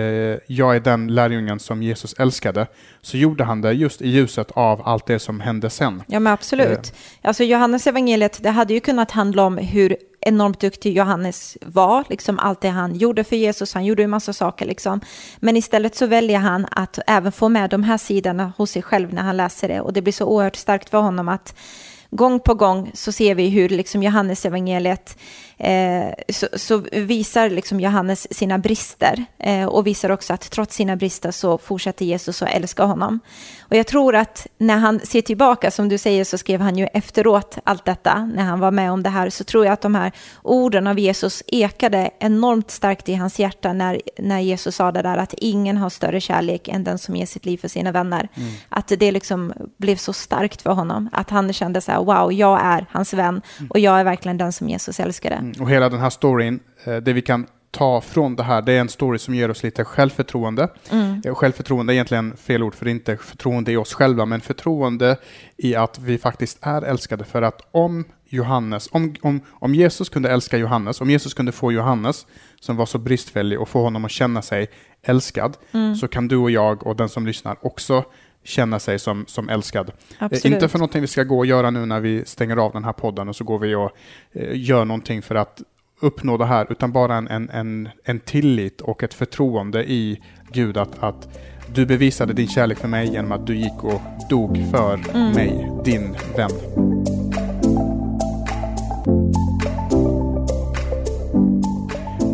jag 0.48 0.76
är 0.76 0.80
den 0.80 1.16
lärjungen 1.16 1.60
som 1.60 1.84
Jesus 1.84 2.14
älskade, 2.14 2.68
så 3.02 3.18
gjorde 3.18 3.44
han 3.44 3.62
det 3.62 3.74
just 3.74 4.02
i 4.02 4.10
ljuset 4.10 4.52
av 4.52 4.82
allt 4.88 5.06
det 5.06 5.20
som 5.20 5.40
hände 5.40 5.70
sen. 5.70 6.04
Ja, 6.08 6.20
men 6.20 6.34
absolut. 6.34 6.78
Eh. 6.78 7.28
Alltså 7.28 7.44
Johannes 7.44 7.88
evangeliet, 7.88 8.44
det 8.44 8.50
hade 8.50 8.74
ju 8.74 8.80
kunnat 8.80 9.12
handla 9.12 9.44
om 9.44 9.58
hur 9.58 9.98
enormt 10.22 10.60
duktig 10.60 10.98
Johannes 10.98 11.58
var, 11.62 12.04
liksom 12.10 12.40
allt 12.40 12.62
det 12.62 12.70
han 12.70 12.96
gjorde 12.96 13.24
för 13.24 13.36
Jesus, 13.36 13.74
han 13.74 13.86
gjorde 13.86 14.04
en 14.04 14.10
massa 14.10 14.34
saker 14.34 14.66
liksom. 14.66 15.02
Men 15.40 15.58
istället 15.58 15.96
så 15.96 16.06
väljer 16.06 16.40
han 16.40 16.68
att 16.72 17.00
även 17.08 17.32
få 17.32 17.50
med 17.50 17.70
de 17.70 17.84
här 17.84 17.98
sidorna 17.98 18.54
hos 18.58 18.72
sig 18.72 18.82
själv 18.82 19.14
när 19.14 19.22
han 19.22 19.38
läser 19.38 19.68
det 19.68 19.82
och 19.82 19.94
det 19.94 20.02
blir 20.02 20.14
så 20.14 20.26
oerhört 20.26 20.56
starkt 20.56 20.90
för 20.90 20.98
honom 20.98 21.28
att 21.28 21.56
gång 22.10 22.40
på 22.40 22.54
gång 22.54 22.92
så 22.94 23.12
ser 23.12 23.36
vi 23.36 23.50
hur 23.50 23.70
liksom 23.70 24.04
Johannes 24.04 24.46
evangeliet 24.46 25.18
eh, 25.58 26.14
så, 26.30 26.48
så, 26.54 26.78
visar 26.92 27.50
liksom 27.50 27.80
Johannes 27.80 28.34
sina 28.34 28.58
brister 28.58 29.26
eh, 29.40 29.66
och 29.66 29.88
visar 29.88 30.10
också 30.10 30.34
att 30.34 30.52
trots 30.52 30.76
sina 30.76 30.96
brister 30.96 31.32
så 31.32 31.58
fortsätter 31.58 32.06
Jesus 32.06 32.42
att 32.42 32.50
älska 32.50 32.84
honom. 32.84 33.20
Och 33.70 33.76
jag 33.76 33.88
tror 33.88 34.16
att 34.16 34.48
när 34.58 34.78
han 34.78 35.00
ser 35.00 35.22
tillbaka, 35.22 35.72
som 35.72 35.90
du 35.90 35.98
säger 35.98 36.24
så 36.24 36.38
skrev 36.38 36.62
han 36.62 36.78
ju 36.78 36.86
efteråt 36.86 37.58
allt 37.64 37.86
detta, 37.86 38.26
när 38.26 38.44
han 38.44 38.60
var 38.60 38.72
med 38.72 38.92
om 38.92 39.04
det 39.04 39.10
här, 39.10 39.30
så 39.30 39.44
tror 39.44 39.66
jag 39.66 39.74
att 39.74 39.82
de 39.82 39.96
här 39.96 40.12
orden 40.44 40.88
av 40.88 41.00
Jesus 41.00 41.44
ekade 41.48 42.10
enormt 42.20 42.72
starkt 42.72 43.10
i 43.10 43.14
hans 43.14 43.40
hjärta 43.40 43.74
när, 43.74 44.02
när 44.18 44.40
Jesus 44.40 44.76
sa 44.76 44.92
det 44.92 45.02
där 45.02 45.18
att 45.18 45.34
ingen 45.34 45.78
har 45.78 45.90
större 45.90 46.22
kärlek 46.22 46.68
än 46.68 46.84
den 46.84 46.98
som 46.98 47.16
ger 47.16 47.26
sitt 47.26 47.46
liv 47.46 47.58
för 47.58 47.68
sina 47.68 47.92
vänner. 47.92 48.30
Mm. 48.34 48.50
Att 48.70 48.88
det 48.88 49.12
liksom 49.12 49.54
blev 49.78 49.96
så 49.96 50.14
starkt 50.14 50.62
för 50.62 50.72
honom, 50.72 51.10
att 51.14 51.30
han 51.30 51.54
kände 51.54 51.82
så 51.82 51.92
här, 51.92 52.04
wow, 52.04 52.34
jag 52.34 52.60
är 52.64 52.86
hans 52.92 53.14
vän 53.14 53.42
mm. 53.58 53.72
och 53.72 53.80
jag 53.80 54.00
är 54.00 54.04
verkligen 54.04 54.38
den 54.38 54.54
som 54.54 54.70
Jesus 54.70 55.00
älskade. 55.00 55.47
Och 55.60 55.70
hela 55.70 55.90
den 55.90 56.00
här 56.00 56.10
storyn, 56.10 56.60
eh, 56.84 56.96
det 56.96 57.14
vi 57.14 57.22
kan 57.22 57.48
ta 57.72 58.02
från 58.02 58.36
det 58.36 58.44
här, 58.44 58.62
det 58.62 58.74
är 58.74 58.80
en 58.80 58.90
story 58.90 59.20
som 59.20 59.36
ger 59.36 59.52
oss 59.52 59.64
lite 59.64 59.84
självförtroende. 59.84 60.70
Mm. 60.92 61.22
Eh, 61.26 61.36
självförtroende 61.36 61.94
är 61.94 61.96
egentligen 61.96 62.38
fel 62.38 62.64
ord, 62.64 62.76
för 62.76 62.86
det 62.86 62.92
är 62.92 62.94
inte 62.94 63.18
förtroende 63.18 63.72
i 63.72 63.78
oss 63.78 63.94
själva, 63.94 64.26
men 64.26 64.42
förtroende 64.42 65.18
i 65.58 65.76
att 65.76 66.00
vi 66.00 66.18
faktiskt 66.18 66.58
är 66.62 66.82
älskade. 66.82 67.24
För 67.24 67.42
att 67.42 67.62
om 67.72 68.06
Johannes, 68.30 68.90
om, 68.92 69.16
om, 69.22 69.42
om 69.50 69.76
Jesus 69.76 70.10
kunde 70.10 70.30
älska 70.30 70.58
Johannes, 70.58 71.02
om 71.02 71.10
Jesus 71.10 71.34
kunde 71.34 71.52
få 71.52 71.72
Johannes, 71.72 72.28
som 72.60 72.76
var 72.76 72.86
så 72.86 72.98
bristfällig, 72.98 73.62
och 73.62 73.70
få 73.70 73.82
honom 73.82 74.06
att 74.06 74.12
känna 74.12 74.42
sig 74.42 74.68
älskad, 75.04 75.58
mm. 75.72 75.96
så 75.96 76.08
kan 76.08 76.28
du 76.28 76.38
och 76.38 76.52
jag 76.52 76.88
och 76.88 76.96
den 76.96 77.10
som 77.10 77.28
lyssnar 77.28 77.58
också 77.62 78.04
känna 78.48 78.80
sig 78.80 79.00
som, 79.00 79.26
som 79.28 79.50
älskad. 79.50 79.90
Eh, 79.90 79.94
Absolut. 80.20 80.46
Inte 80.46 80.68
för 80.68 80.80
någonting 80.80 81.02
vi 81.02 81.08
ska 81.08 81.24
gå 81.24 81.38
och 81.38 81.46
göra 81.46 81.70
nu 81.70 81.86
när 81.86 82.00
vi 82.00 82.26
stänger 82.26 82.58
av 82.58 82.72
den 82.74 82.84
här 82.84 82.94
podden 82.94 83.30
och 83.30 83.36
så 83.36 83.44
går 83.44 83.60
vi 83.60 83.76
och 83.76 83.92
eh, 84.34 84.50
gör 84.54 84.86
någonting 84.86 85.22
för 85.22 85.36
att 85.36 85.62
uppnå 86.00 86.38
det 86.38 86.46
här, 86.46 86.68
utan 86.70 86.92
bara 86.92 87.16
en, 87.16 87.28
en, 87.28 87.50
en, 87.50 87.90
en 88.04 88.20
tillit 88.20 88.82
och 88.82 89.04
ett 89.04 89.14
förtroende 89.14 89.92
i 89.92 90.22
Gud 90.52 90.78
att, 90.78 91.04
att 91.04 91.40
du 91.74 91.86
bevisade 91.86 92.34
din 92.34 92.48
kärlek 92.48 92.78
för 92.78 92.88
mig 92.88 93.08
genom 93.12 93.32
att 93.32 93.48
du 93.48 93.56
gick 93.56 93.84
och 93.84 94.02
dog 94.30 94.72
för 94.72 94.94
mm. 95.14 95.32
mig, 95.32 95.72
din 95.86 96.16
vän. 96.36 97.27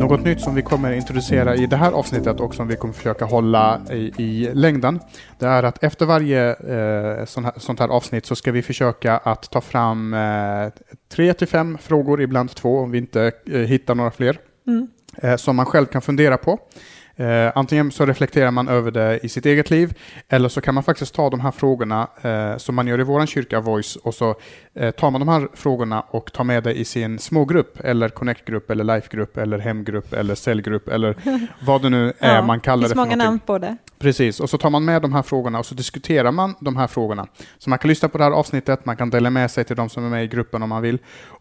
Något 0.04 0.24
nytt 0.24 0.42
som 0.42 0.56
vi 0.56 0.62
kommer 0.62 0.92
introducera 0.92 1.56
i 1.56 1.66
det 1.66 1.76
här 1.76 1.92
avsnittet 1.92 2.40
och 2.40 2.56
som 2.56 2.68
vi 2.68 2.76
kommer 2.76 2.94
försöka 2.94 3.26
hålla 3.26 3.82
i, 3.92 4.12
i 4.18 4.50
längden, 4.54 5.00
det 5.40 5.46
är 5.46 5.64
att 5.64 5.84
efter 5.84 6.06
varje 6.06 6.50
eh, 6.50 7.26
sån 7.26 7.46
här, 7.46 7.54
sånt 7.58 7.80
här 7.80 7.88
avsnitt 7.88 8.26
så 8.26 8.36
ska 8.36 8.52
vi 8.52 8.62
försöka 8.62 9.18
att 9.18 9.52
ta 9.52 9.62
fram 9.62 10.14
eh, 10.14 10.68
tre 11.10 11.34
till 11.34 11.48
fem 11.48 11.78
frågor, 11.78 12.22
ibland 12.22 12.56
två 12.56 12.80
om 12.80 12.92
vi 12.92 12.98
inte 12.98 13.32
eh, 13.52 13.60
hittar 13.60 13.96
några 13.96 14.12
fler, 14.12 14.38
mm. 14.68 14.88
eh, 15.18 15.36
som 15.36 15.56
man 15.56 15.66
själv 15.66 15.86
kan 15.86 16.02
fundera 16.02 16.38
på. 16.38 16.60
Eh, 17.16 17.52
antingen 17.56 17.92
så 17.92 18.06
reflekterar 18.06 18.52
man 18.52 18.68
över 18.68 18.92
det 18.92 19.20
i 19.24 19.30
sitt 19.30 19.46
eget 19.46 19.70
liv 19.70 19.98
eller 20.30 20.50
så 20.50 20.62
kan 20.62 20.74
man 20.74 20.84
faktiskt 20.84 21.16
ta 21.16 21.30
de 21.30 21.40
här 21.40 21.52
frågorna 21.52 22.08
eh, 22.22 22.58
som 22.58 22.76
man 22.76 22.88
gör 22.88 23.00
i 23.00 23.04
vår 23.04 23.26
kyrka 23.26 23.60
Voice 23.60 23.96
och 23.96 24.14
så 24.14 24.36
eh, 24.74 24.92
tar 24.92 25.12
man 25.12 25.22
de 25.22 25.28
här 25.28 25.48
frågorna 25.54 26.02
och 26.02 26.34
tar 26.34 26.44
med 26.44 26.64
det 26.64 26.74
i 26.74 26.86
sin 26.86 27.20
smågrupp 27.20 27.80
eller 27.80 28.10
connect-grupp 28.10 28.70
eller 28.70 28.84
life-grupp 28.84 29.38
eller 29.38 29.60
hemgrupp 29.60 30.14
eller 30.14 30.36
cellgrupp 30.36 30.88
eller 30.88 31.16
vad 31.66 31.82
det 31.82 31.90
nu 31.90 32.14
är 32.20 32.36
ja, 32.36 32.42
man 32.42 32.60
kallar 32.60 32.84
det 32.84 32.90
för 32.90 32.96
många 32.96 33.16
namn 33.16 33.40
på 33.40 33.58
det. 33.58 33.78
Precis, 34.04 34.40
och 34.40 34.50
så 34.50 34.58
tar 34.58 34.70
man 34.70 34.86
med 34.86 35.02
de 35.02 35.14
här 35.14 35.22
frågorna 35.22 35.60
och 35.60 35.66
så 35.66 35.76
diskuterar 35.76 36.32
man 36.32 36.56
de 36.60 36.76
här 36.76 36.88
frågorna. 36.88 37.28
Så 37.58 37.70
man 37.70 37.80
kan 37.80 37.90
lyssna 37.90 38.10
på 38.10 38.18
det 38.18 38.24
här 38.24 38.32
avsnittet, 38.32 38.86
man 38.86 38.98
kan 38.98 39.10
dela 39.10 39.30
med 39.30 39.52
sig 39.52 39.64
till 39.64 39.76
de 39.76 39.90
som 39.90 40.06
är 40.06 40.10
med 40.10 40.24
i 40.24 40.28
gruppen 40.28 40.64
om 40.64 40.70
man 40.70 40.82
vill. 40.82 40.98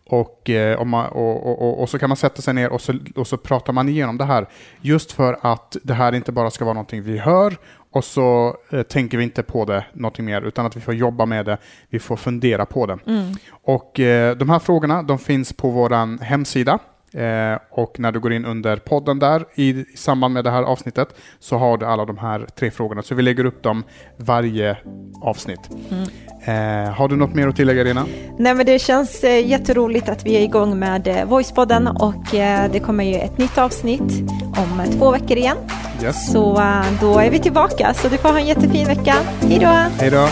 Och, 0.06 0.50
eh, 0.50 0.78
och, 0.78 0.86
man, 0.86 1.06
och, 1.06 1.62
och, 1.62 1.82
och, 1.82 1.88
så 1.88 1.98
kan 1.98 2.10
man 2.10 2.16
sätta 2.16 2.42
sig 2.42 2.54
ner 2.54 2.70
och 2.70 2.80
så, 2.80 2.98
och 3.14 3.26
så 3.26 3.36
pratar 3.36 3.72
man 3.72 3.88
igenom 3.88 4.18
det 4.18 4.24
här. 4.24 4.46
Just 4.80 5.12
för 5.12 5.38
att 5.40 5.76
det 5.82 5.94
här 5.94 6.14
inte 6.14 6.32
bara 6.32 6.50
ska 6.50 6.64
vara 6.64 6.74
någonting 6.74 7.02
vi 7.02 7.18
hör 7.18 7.56
och 7.92 8.04
så 8.04 8.56
eh, 8.70 8.82
tänker 8.82 9.18
vi 9.18 9.24
inte 9.24 9.42
på 9.42 9.64
det 9.64 9.84
någonting 9.92 10.24
mer, 10.24 10.42
utan 10.42 10.66
att 10.66 10.76
vi 10.76 10.80
får 10.80 10.94
jobba 10.94 11.26
med 11.26 11.46
det, 11.46 11.58
vi 11.90 11.98
får 11.98 12.16
fundera 12.16 12.66
på 12.66 12.86
det. 12.86 12.98
Mm. 13.06 13.34
Och 13.50 14.00
eh, 14.00 14.36
de 14.36 14.50
här 14.50 14.58
frågorna, 14.58 15.02
de 15.02 15.18
finns 15.18 15.52
på 15.52 15.70
vår 15.70 16.22
hemsida, 16.24 16.78
Eh, 17.14 17.58
och 17.70 18.00
när 18.00 18.12
du 18.12 18.20
går 18.20 18.32
in 18.32 18.44
under 18.44 18.76
podden 18.76 19.18
där 19.18 19.44
i, 19.54 19.68
i 19.68 19.84
samband 19.96 20.34
med 20.34 20.44
det 20.44 20.50
här 20.50 20.62
avsnittet 20.62 21.08
så 21.38 21.56
har 21.56 21.78
du 21.78 21.86
alla 21.86 22.04
de 22.04 22.18
här 22.18 22.46
tre 22.54 22.70
frågorna. 22.70 23.02
Så 23.02 23.14
vi 23.14 23.22
lägger 23.22 23.44
upp 23.44 23.62
dem 23.62 23.84
varje 24.16 24.76
avsnitt. 25.22 25.60
Mm. 25.90 26.08
Eh, 26.44 26.92
har 26.92 27.08
du 27.08 27.16
något 27.16 27.34
mer 27.34 27.48
att 27.48 27.56
tillägga 27.56 27.84
Rina? 27.84 28.06
Nej 28.38 28.54
men 28.54 28.66
det 28.66 28.78
känns 28.78 29.24
eh, 29.24 29.46
jätteroligt 29.46 30.08
att 30.08 30.26
vi 30.26 30.36
är 30.36 30.40
igång 30.40 30.78
med 30.78 31.08
eh, 31.08 31.24
Voicepodden 31.24 31.86
och 31.86 32.34
eh, 32.34 32.70
det 32.72 32.80
kommer 32.80 33.04
ju 33.04 33.14
ett 33.14 33.38
nytt 33.38 33.58
avsnitt 33.58 34.30
om 34.42 34.80
eh, 34.80 34.90
två 34.98 35.10
veckor 35.10 35.36
igen. 35.36 35.56
Yes. 36.02 36.32
Så 36.32 36.60
eh, 36.60 36.84
då 37.00 37.18
är 37.18 37.30
vi 37.30 37.38
tillbaka 37.38 37.94
så 37.94 38.08
du 38.08 38.16
får 38.16 38.28
ha 38.28 38.38
en 38.38 38.46
jättefin 38.46 38.86
vecka. 38.86 39.14
Hej 39.40 39.58
då! 39.58 39.66
Hej 39.98 40.10
då! 40.10 40.28